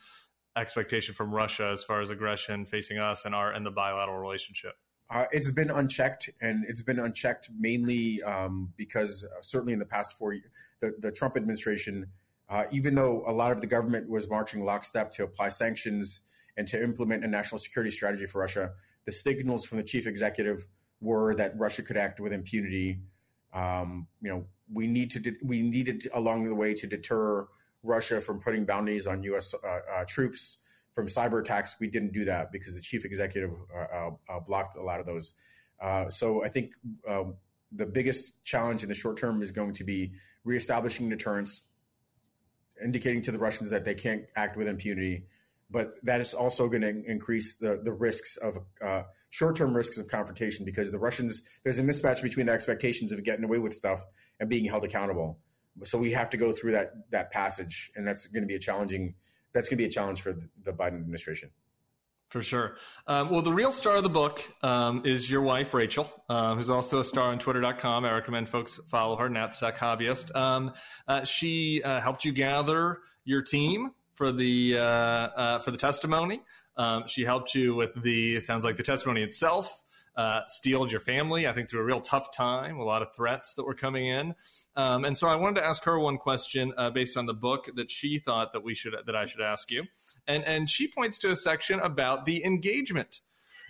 [0.56, 4.74] expectation from Russia as far as aggression facing us and our and the bilateral relationship?
[5.10, 9.86] Uh, it's been unchecked, and it's been unchecked mainly um, because uh, certainly in the
[9.86, 10.36] past four,
[10.82, 12.06] the, the Trump administration,
[12.50, 16.22] uh, even though a lot of the government was marching lockstep to apply sanctions
[16.58, 18.72] and to implement a national security strategy for Russia,
[19.06, 20.66] the signals from the chief executive
[21.00, 23.00] were that Russia could act with impunity.
[23.54, 27.48] Um, you know, we need to de- we needed along the way to deter
[27.84, 29.54] Russia from putting bounties on U.S.
[29.54, 30.58] Uh, uh, troops
[30.98, 34.76] from cyber attacks, we didn't do that because the chief executive uh, uh, uh blocked
[34.78, 35.36] a lot of those.
[36.10, 36.72] So I think
[37.08, 37.36] um,
[37.72, 41.62] the biggest challenge in the short term is going to be reestablishing deterrence,
[42.84, 45.26] indicating to the Russians that they can't act with impunity.
[45.70, 50.00] But that is also going to increase the the risks of uh, short term risks
[50.00, 53.76] of confrontation because the Russians there's a mismatch between the expectations of getting away with
[53.76, 54.04] stuff
[54.40, 55.38] and being held accountable.
[55.84, 58.60] So we have to go through that that passage, and that's going to be a
[58.60, 59.14] challenging
[59.54, 60.34] that's going to be a challenge for
[60.64, 61.52] the Biden administration.
[62.30, 62.76] For sure.
[63.08, 66.70] Um, well, the real star of the book um, is your wife, Rachel, uh, who's
[66.70, 68.04] also a star on twitter.com.
[68.04, 70.36] I recommend folks follow her, NatSec Hobbyist.
[70.36, 70.74] Um,
[71.08, 76.42] uh, she uh, helped you gather your team for the, uh, uh, for the testimony.
[76.76, 79.84] Um, she helped you with the, it sounds like the testimony itself,
[80.18, 83.54] uh, steeled your family, I think, through a real tough time, a lot of threats
[83.54, 84.34] that were coming in.
[84.76, 87.70] Um, and so I wanted to ask her one question uh, based on the book
[87.76, 89.84] that she thought that we should that I should ask you,
[90.28, 93.22] and and she points to a section about the engagement.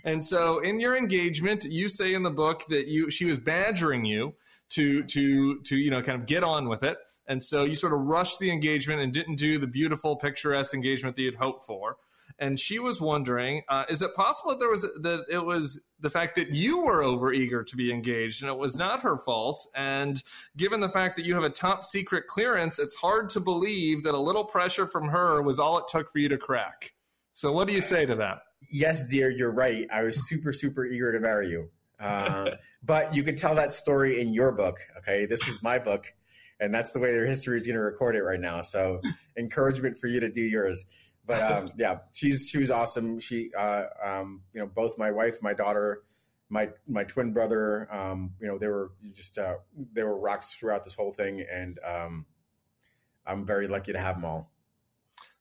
[0.04, 4.06] And so in your engagement, you say in the book that you she was badgering
[4.06, 4.34] you
[4.70, 6.98] to to to you know kind of get on with it,
[7.28, 11.16] and so you sort of rushed the engagement and didn't do the beautiful picturesque engagement
[11.16, 11.98] that you'd hoped for
[12.40, 16.10] and she was wondering, uh, is it possible that there was that it was the
[16.10, 19.66] fact that you were over eager to be engaged and it was not her fault?
[19.76, 20.22] And
[20.56, 24.14] given the fact that you have a top secret clearance, it's hard to believe that
[24.14, 26.94] a little pressure from her was all it took for you to crack.
[27.34, 28.42] So, what do you say to that?
[28.70, 29.88] Yes, dear, you're right.
[29.92, 31.70] I was super, super eager to marry you.
[32.00, 32.52] Uh,
[32.84, 34.78] but you could tell that story in your book.
[35.00, 36.14] Okay, this is my book,
[36.60, 38.62] and that's the way their history is going to record it right now.
[38.62, 39.02] So,
[39.38, 40.86] encouragement for you to do yours
[41.28, 43.20] but um, yeah, she's she was awesome.
[43.20, 46.04] She, uh, um, you know, both my wife, my daughter,
[46.50, 47.88] my my twin brother.
[47.94, 49.56] Um, you know, they were just uh,
[49.94, 52.26] they were rocks throughout this whole thing, and um,
[53.28, 54.52] I'm very lucky to have them all.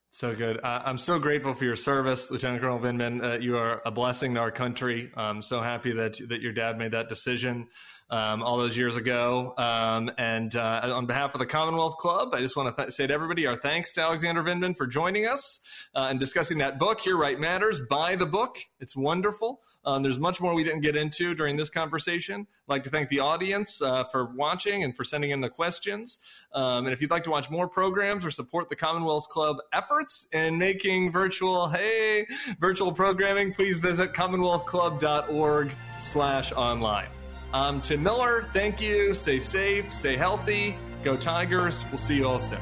[0.09, 0.59] So good.
[0.63, 3.23] Uh, I'm so grateful for your service, Lieutenant Colonel Vindman.
[3.23, 5.11] Uh, you are a blessing to our country.
[5.15, 7.67] I'm so happy that that your dad made that decision
[8.09, 9.53] um, all those years ago.
[9.57, 13.07] Um, and uh, on behalf of the Commonwealth Club, I just want to th- say
[13.07, 15.59] to everybody our thanks to Alexander Vindman for joining us
[15.95, 17.81] uh, and discussing that book, Here Right Matters.
[17.89, 19.61] Buy the book, it's wonderful.
[19.85, 22.41] Um, there's much more we didn't get into during this conversation.
[22.41, 26.19] I'd like to thank the audience uh, for watching and for sending in the questions.
[26.53, 30.27] Um, and if you'd like to watch more programs or support the Commonwealth Club efforts
[30.33, 32.27] in making virtual, hey,
[32.59, 37.07] virtual programming, please visit commonwealthclub.org slash online.
[37.53, 38.49] Um, I'm Tim Miller.
[38.53, 39.13] Thank you.
[39.13, 40.77] Stay safe, stay healthy.
[41.03, 41.85] Go Tigers.
[41.89, 42.59] We'll see you all soon.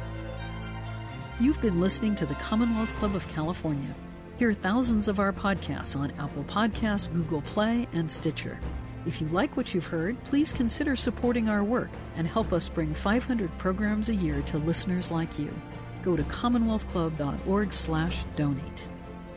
[1.40, 3.94] You've been listening to the Commonwealth Club of California.
[4.38, 8.60] Hear thousands of our podcasts on Apple Podcasts, Google Play, and Stitcher.
[9.06, 12.94] If you like what you've heard, please consider supporting our work and help us bring
[12.94, 15.54] 500 programs a year to listeners like you.
[16.04, 18.90] Go to commonwealthclub.org/donate.